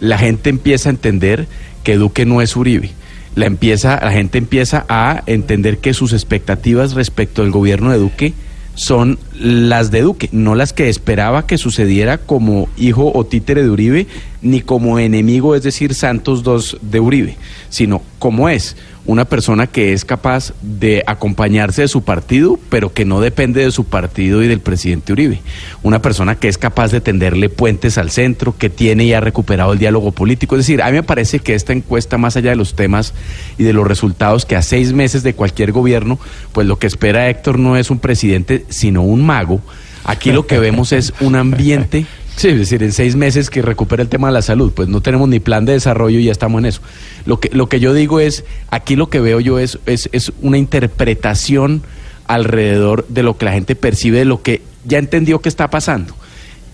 La 0.00 0.18
gente 0.18 0.50
empieza 0.50 0.88
a 0.88 0.92
entender 0.92 1.46
que 1.82 1.96
Duque 1.96 2.24
no 2.26 2.40
es 2.42 2.56
Uribe. 2.56 2.90
La, 3.34 3.46
empieza, 3.46 4.00
la 4.02 4.12
gente 4.12 4.38
empieza 4.38 4.84
a 4.88 5.22
entender 5.26 5.78
que 5.78 5.94
sus 5.94 6.12
expectativas 6.12 6.94
respecto 6.94 7.42
al 7.42 7.50
gobierno 7.50 7.90
de 7.90 7.98
Duque 7.98 8.32
son 8.74 9.18
las 9.34 9.90
de 9.90 10.02
Duque, 10.02 10.28
no 10.32 10.54
las 10.54 10.72
que 10.72 10.88
esperaba 10.88 11.46
que 11.46 11.58
sucediera 11.58 12.18
como 12.18 12.68
hijo 12.76 13.12
o 13.14 13.24
títere 13.24 13.62
de 13.62 13.70
Uribe, 13.70 14.06
ni 14.42 14.60
como 14.60 14.98
enemigo, 14.98 15.54
es 15.54 15.62
decir, 15.62 15.94
Santos 15.94 16.44
II 16.44 16.78
de 16.82 17.00
Uribe, 17.00 17.36
sino 17.70 18.02
como 18.18 18.48
es 18.48 18.76
una 19.06 19.26
persona 19.26 19.66
que 19.66 19.92
es 19.92 20.04
capaz 20.04 20.54
de 20.62 21.02
acompañarse 21.06 21.82
de 21.82 21.88
su 21.88 22.02
partido, 22.02 22.58
pero 22.70 22.92
que 22.92 23.04
no 23.04 23.20
depende 23.20 23.62
de 23.62 23.70
su 23.70 23.84
partido 23.84 24.42
y 24.42 24.48
del 24.48 24.60
presidente 24.60 25.12
Uribe. 25.12 25.42
Una 25.82 26.00
persona 26.00 26.36
que 26.36 26.48
es 26.48 26.56
capaz 26.56 26.90
de 26.90 27.02
tenderle 27.02 27.50
puentes 27.50 27.98
al 27.98 28.10
centro, 28.10 28.56
que 28.56 28.70
tiene 28.70 29.04
y 29.04 29.12
ha 29.12 29.20
recuperado 29.20 29.74
el 29.74 29.78
diálogo 29.78 30.12
político. 30.12 30.54
Es 30.54 30.60
decir, 30.60 30.80
a 30.80 30.86
mí 30.86 30.92
me 30.92 31.02
parece 31.02 31.40
que 31.40 31.54
esta 31.54 31.74
encuesta, 31.74 32.16
más 32.16 32.36
allá 32.36 32.50
de 32.50 32.56
los 32.56 32.74
temas 32.74 33.12
y 33.58 33.64
de 33.64 33.74
los 33.74 33.86
resultados 33.86 34.46
que 34.46 34.56
a 34.56 34.62
seis 34.62 34.94
meses 34.94 35.22
de 35.22 35.34
cualquier 35.34 35.72
gobierno, 35.72 36.18
pues 36.52 36.66
lo 36.66 36.78
que 36.78 36.86
espera 36.86 37.28
Héctor 37.28 37.58
no 37.58 37.76
es 37.76 37.90
un 37.90 37.98
presidente, 37.98 38.64
sino 38.70 39.02
un 39.02 39.23
mago. 39.24 39.60
Aquí 40.04 40.32
lo 40.32 40.46
que 40.46 40.58
vemos 40.58 40.92
es 40.92 41.14
un 41.20 41.34
ambiente, 41.34 42.06
sí, 42.36 42.48
es 42.48 42.58
decir, 42.58 42.82
en 42.82 42.92
seis 42.92 43.16
meses 43.16 43.48
que 43.48 43.62
recupera 43.62 44.02
el 44.02 44.08
tema 44.08 44.28
de 44.28 44.34
la 44.34 44.42
salud, 44.42 44.72
pues 44.72 44.88
no 44.88 45.00
tenemos 45.00 45.28
ni 45.28 45.40
plan 45.40 45.64
de 45.64 45.72
desarrollo 45.72 46.18
y 46.18 46.24
ya 46.24 46.32
estamos 46.32 46.58
en 46.58 46.66
eso. 46.66 46.82
Lo 47.24 47.40
que, 47.40 47.48
lo 47.52 47.68
que 47.68 47.80
yo 47.80 47.94
digo 47.94 48.20
es, 48.20 48.44
aquí 48.70 48.96
lo 48.96 49.08
que 49.08 49.20
veo 49.20 49.40
yo 49.40 49.58
es, 49.58 49.78
es, 49.86 50.10
es 50.12 50.32
una 50.42 50.58
interpretación 50.58 51.82
alrededor 52.26 53.06
de 53.08 53.22
lo 53.22 53.36
que 53.36 53.46
la 53.46 53.52
gente 53.52 53.76
percibe, 53.76 54.18
de 54.18 54.24
lo 54.24 54.42
que 54.42 54.62
ya 54.84 54.98
entendió 54.98 55.40
que 55.40 55.48
está 55.48 55.70
pasando. 55.70 56.14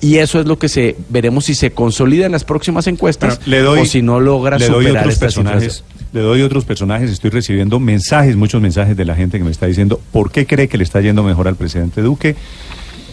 Y 0.00 0.16
eso 0.16 0.40
es 0.40 0.46
lo 0.46 0.58
que 0.58 0.68
se 0.68 0.96
veremos 1.10 1.44
si 1.44 1.54
se 1.54 1.72
consolida 1.72 2.24
en 2.24 2.32
las 2.32 2.44
próximas 2.44 2.86
encuestas 2.86 3.46
le 3.46 3.60
doy, 3.60 3.80
o 3.80 3.84
si 3.84 4.00
no 4.00 4.18
logra 4.18 4.58
le 4.58 4.66
doy 4.66 4.84
superar 4.86 5.02
otros 5.02 5.14
esta 5.14 5.26
personajes. 5.26 5.72
situación. 5.74 5.89
Le 6.12 6.20
doy 6.20 6.42
otros 6.42 6.64
personajes. 6.64 7.10
Estoy 7.10 7.30
recibiendo 7.30 7.78
mensajes, 7.78 8.36
muchos 8.36 8.60
mensajes 8.60 8.96
de 8.96 9.04
la 9.04 9.14
gente 9.14 9.38
que 9.38 9.44
me 9.44 9.50
está 9.50 9.66
diciendo 9.66 10.00
por 10.12 10.32
qué 10.32 10.46
cree 10.46 10.68
que 10.68 10.76
le 10.76 10.84
está 10.84 11.00
yendo 11.00 11.22
mejor 11.22 11.46
al 11.46 11.56
presidente 11.56 12.02
Duque. 12.02 12.36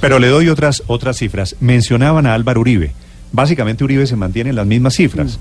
Pero 0.01 0.19
le 0.19 0.27
doy 0.27 0.49
otras, 0.49 0.83
otras 0.87 1.17
cifras. 1.17 1.55
Mencionaban 1.59 2.25
a 2.25 2.33
Álvaro 2.33 2.61
Uribe. 2.61 2.93
Básicamente 3.31 3.83
Uribe 3.83 4.07
se 4.07 4.15
mantiene 4.15 4.51
en 4.51 4.55
las 4.55 4.65
mismas 4.65 4.95
cifras. 4.95 5.39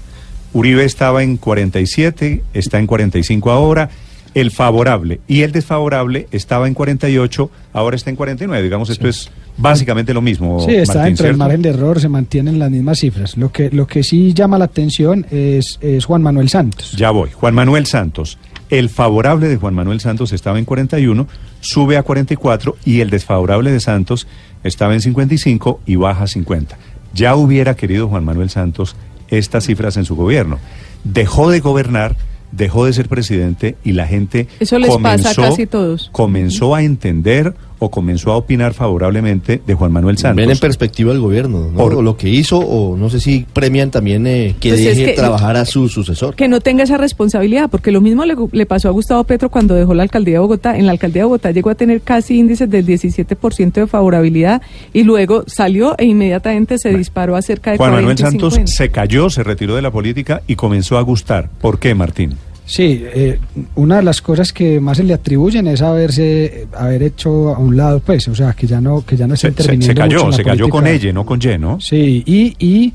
Uribe 0.53 0.85
estaba 0.85 1.23
en 1.23 1.37
47, 1.37 2.43
está 2.55 2.79
en 2.79 2.87
45 2.87 3.51
ahora. 3.51 3.91
El 4.35 4.51
favorable 4.51 5.21
y 5.27 5.43
el 5.43 5.53
desfavorable 5.53 6.29
estaba 6.31 6.69
en 6.69 6.75
48, 6.75 7.51
ahora 7.73 7.97
está 7.97 8.11
en 8.11 8.17
49. 8.17 8.63
Digamos, 8.63 8.91
esto 8.91 9.09
es 9.09 9.31
básicamente 9.57 10.13
lo 10.15 10.23
mismo. 10.23 10.61
Sí, 10.61 10.75
está 10.75 10.95
Martín, 10.95 11.09
dentro 11.11 11.27
del 11.27 11.37
margen 11.37 11.63
de 11.63 11.69
error, 11.71 12.01
se 12.01 12.09
mantienen 12.09 12.59
las 12.59 12.71
mismas 12.71 12.99
cifras. 12.99 13.37
Lo 13.37 13.51
que, 13.53 13.71
lo 13.71 13.87
que 13.87 14.03
sí 14.03 14.35
llama 14.35 14.59
la 14.59 14.67
atención 14.67 15.27
es, 15.31 15.79
es 15.81 16.05
Juan 16.05 16.23
Manuel 16.23 16.49
Santos. 16.49 16.93
Ya 16.93 17.11
voy. 17.11 17.31
Juan 17.33 17.55
Manuel 17.55 17.87
Santos. 17.87 18.39
El 18.69 18.89
favorable 18.89 19.49
de 19.49 19.57
Juan 19.57 19.75
Manuel 19.75 20.01
Santos 20.01 20.33
estaba 20.33 20.59
en 20.59 20.65
41, 20.65 21.29
sube 21.61 21.97
a 21.97 22.03
44 22.03 22.77
y 22.85 23.01
el 23.01 23.11
desfavorable 23.11 23.71
de 23.71 23.79
Santos 23.79 24.27
estaba 24.65 24.95
en 24.95 25.01
55 25.01 25.81
y 25.87 25.97
baja 25.97 26.25
a 26.25 26.27
50. 26.27 26.77
Ya 27.15 27.37
hubiera 27.37 27.77
querido 27.77 28.09
Juan 28.09 28.25
Manuel 28.25 28.51
Santos 28.51 28.97
estas 29.29 29.65
cifras 29.67 29.97
en 29.97 30.05
su 30.05 30.17
gobierno. 30.17 30.59
Dejó 31.05 31.49
de 31.51 31.61
gobernar, 31.61 32.17
dejó 32.51 32.87
de 32.87 32.93
ser 32.93 33.09
presidente 33.09 33.77
y 33.85 33.93
la 33.93 34.07
gente 34.07 34.49
Eso 34.59 34.79
les 34.79 34.97
pasa 34.99 35.31
a 35.31 35.35
casi 35.35 35.67
todos. 35.67 36.09
comenzó 36.13 36.75
a 36.75 36.83
entender 36.83 37.55
o 37.79 37.91
comenzó 37.91 38.33
a 38.33 38.37
opinar 38.37 38.75
favorablemente 38.75 39.61
de 39.67 39.75
Juan 39.75 39.93
Manuel 39.93 40.19
Santos. 40.19 40.37
Ven 40.37 40.51
en 40.51 40.59
perspectiva 40.59 41.13
el 41.13 41.21
gobierno, 41.21 41.71
¿no? 41.71 41.77
Por- 41.77 41.95
O 41.95 42.03
lo 42.03 42.17
que 42.17 42.29
hizo, 42.29 42.59
o 42.59 42.97
no 42.97 43.11
sé 43.11 43.21
si 43.21 43.47
premian 43.53 43.91
también 43.91 44.27
eh, 44.27 44.55
que 44.61 44.71
Pues 44.71 44.81
es 44.81 44.97
deje 44.97 45.05
que- 45.07 45.13
trabajar 45.13 45.57
a 45.57 45.65
su 45.65 45.89
sucesor. 45.89 46.35
que 46.35 46.49
no 46.49 46.61
tenga 46.61 46.85
esa 46.85 46.97
responsabilidad, 46.97 47.69
porque 47.71 47.91
lo 47.93 48.01
mismo 48.01 48.25
le, 48.25 48.35
le 48.53 48.67
pasó 48.67 48.89
a 48.89 48.93
Gustavo 48.93 49.25
Petro 49.25 49.51
cuando 49.51 49.75
dejó 49.75 49.95
la 49.95 50.03
alcaldía 50.03 50.35
de 50.35 50.39
Bogotá. 50.41 50.77
En 50.79 50.87
la 50.87 50.93
alcaldía 50.93 51.23
de 51.23 51.27
Bogotá 51.27 51.51
llegó 51.51 51.71
a 51.71 51.75
tener 51.75 52.01
casi 52.03 52.39
índices 52.39 52.69
del 52.71 52.85
17% 52.87 53.73
de 53.81 53.87
favorabilidad 53.87 54.63
y 54.93 55.03
luego 55.05 55.45
salió 55.47 55.95
e 55.99 56.05
inmediatamente 56.07 56.79
se 56.79 56.91
disparó 56.97 57.37
a 57.37 57.43
cerca 57.43 57.73
de 57.73 57.77
Juan 57.77 57.91
40 57.91 58.03
Manuel 58.03 58.19
Santos 58.19 58.55
50. 58.55 58.73
se 58.73 58.89
cayó, 58.91 59.31
se 59.31 59.43
retiró 59.43 59.77
de 59.77 59.83
la 59.83 59.91
política 59.91 60.43
y 60.47 60.57
comenzó 60.57 60.99
a 60.99 61.03
gustar. 61.03 61.49
¿Por 61.61 61.79
qué, 61.79 61.95
Martín? 61.95 62.35
Sí, 62.67 63.01
eh, 63.05 63.39
una 63.77 63.99
de 63.99 64.03
las 64.03 64.21
cosas 64.21 64.53
que 64.53 64.81
más 64.81 64.97
se 64.97 65.05
le 65.05 65.15
atribuyen 65.15 65.69
es 65.69 65.83
haberse 65.83 66.67
haber 66.77 67.05
hecho 67.05 67.55
a 67.55 67.59
un 67.59 67.77
lado, 67.77 68.01
pues, 68.01 68.27
o 68.27 68.35
sea, 68.35 68.55
que 68.55 68.67
ya 68.67 68.81
no 68.81 69.07
que 69.07 69.17
ya 69.17 69.29
no 69.29 69.35
está 69.35 69.47
Se, 69.47 69.49
interviniendo 69.53 69.87
se 69.87 69.93
mucho 69.93 70.17
cayó, 70.17 70.25
en 70.25 70.31
la 70.31 70.37
se 70.37 70.45
cayó 70.45 70.69
con 70.69 70.87
ella, 70.89 71.13
no 71.13 71.25
con 71.25 71.41
Y, 71.41 71.59
¿no? 71.59 71.81
Sí, 71.81 72.25
y, 72.27 72.57
y, 72.59 72.93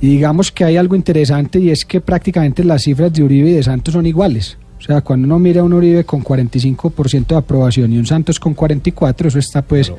y 0.00 0.06
digamos 0.08 0.50
que 0.50 0.64
hay 0.64 0.76
algo 0.76 0.96
interesante 0.96 1.60
y 1.60 1.70
es 1.70 1.84
que 1.84 2.00
prácticamente 2.00 2.64
las 2.64 2.82
cifras 2.82 3.12
de 3.12 3.22
Uribe 3.22 3.50
y 3.50 3.54
de 3.54 3.62
Santos 3.62 3.94
son 3.94 4.06
iguales. 4.06 4.58
O 4.80 4.84
sea, 4.84 5.00
cuando 5.00 5.26
uno 5.26 5.38
mira 5.38 5.60
a 5.60 5.64
un 5.64 5.72
Uribe 5.72 6.02
con 6.02 6.24
45% 6.24 7.26
de 7.28 7.36
aprobación 7.36 7.92
y 7.92 7.98
un 7.98 8.06
Santos 8.06 8.40
con 8.40 8.54
44, 8.54 9.28
eso 9.28 9.38
está 9.38 9.62
pues 9.62 9.92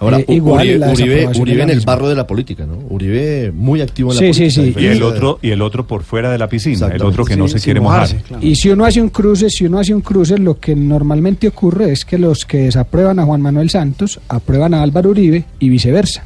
Ahora, 0.00 0.18
eh, 0.18 0.24
igual. 0.28 0.66
Uribe, 0.92 1.28
Uribe, 1.38 1.62
en 1.62 1.70
el 1.70 1.80
barro 1.80 2.08
de 2.08 2.14
la 2.14 2.26
política, 2.26 2.64
¿no? 2.64 2.78
Uribe 2.88 3.52
muy 3.52 3.82
activo 3.82 4.10
en 4.12 4.16
la 4.16 4.20
política. 4.20 4.50
sí, 4.50 4.60
a 4.60 4.64
sí. 4.64 4.74
Y 4.80 4.86
el 4.86 5.02
otro, 5.02 5.38
y 5.42 5.50
el 5.50 5.60
otro 5.60 5.86
por 5.86 6.04
fuera 6.04 6.32
de 6.32 6.38
la 6.38 6.48
piscina, 6.48 6.88
el 6.88 7.02
otro 7.02 7.24
que 7.24 7.36
no 7.36 7.46
se 7.48 7.60
quiere 7.60 7.80
mojar. 7.80 8.08
Y 8.40 8.56
si 8.56 8.70
uno 8.70 8.86
hace 8.86 9.02
un 9.02 9.10
cruce, 9.10 9.50
si 9.50 9.66
uno 9.66 9.78
hace 9.78 9.94
un 9.94 10.00
cruce, 10.00 10.38
lo 10.38 10.58
que 10.58 10.74
normalmente 10.74 11.48
ocurre 11.48 11.92
es 11.92 12.06
que 12.06 12.16
los 12.16 12.46
que 12.46 12.58
desaprueban 12.58 13.18
a 13.18 13.24
Juan 13.24 13.42
Manuel 13.42 13.68
Santos 13.68 14.18
aprueban 14.28 14.72
a 14.72 14.82
Álvaro 14.82 15.10
Uribe 15.10 15.44
y 15.58 15.68
viceversa. 15.68 16.24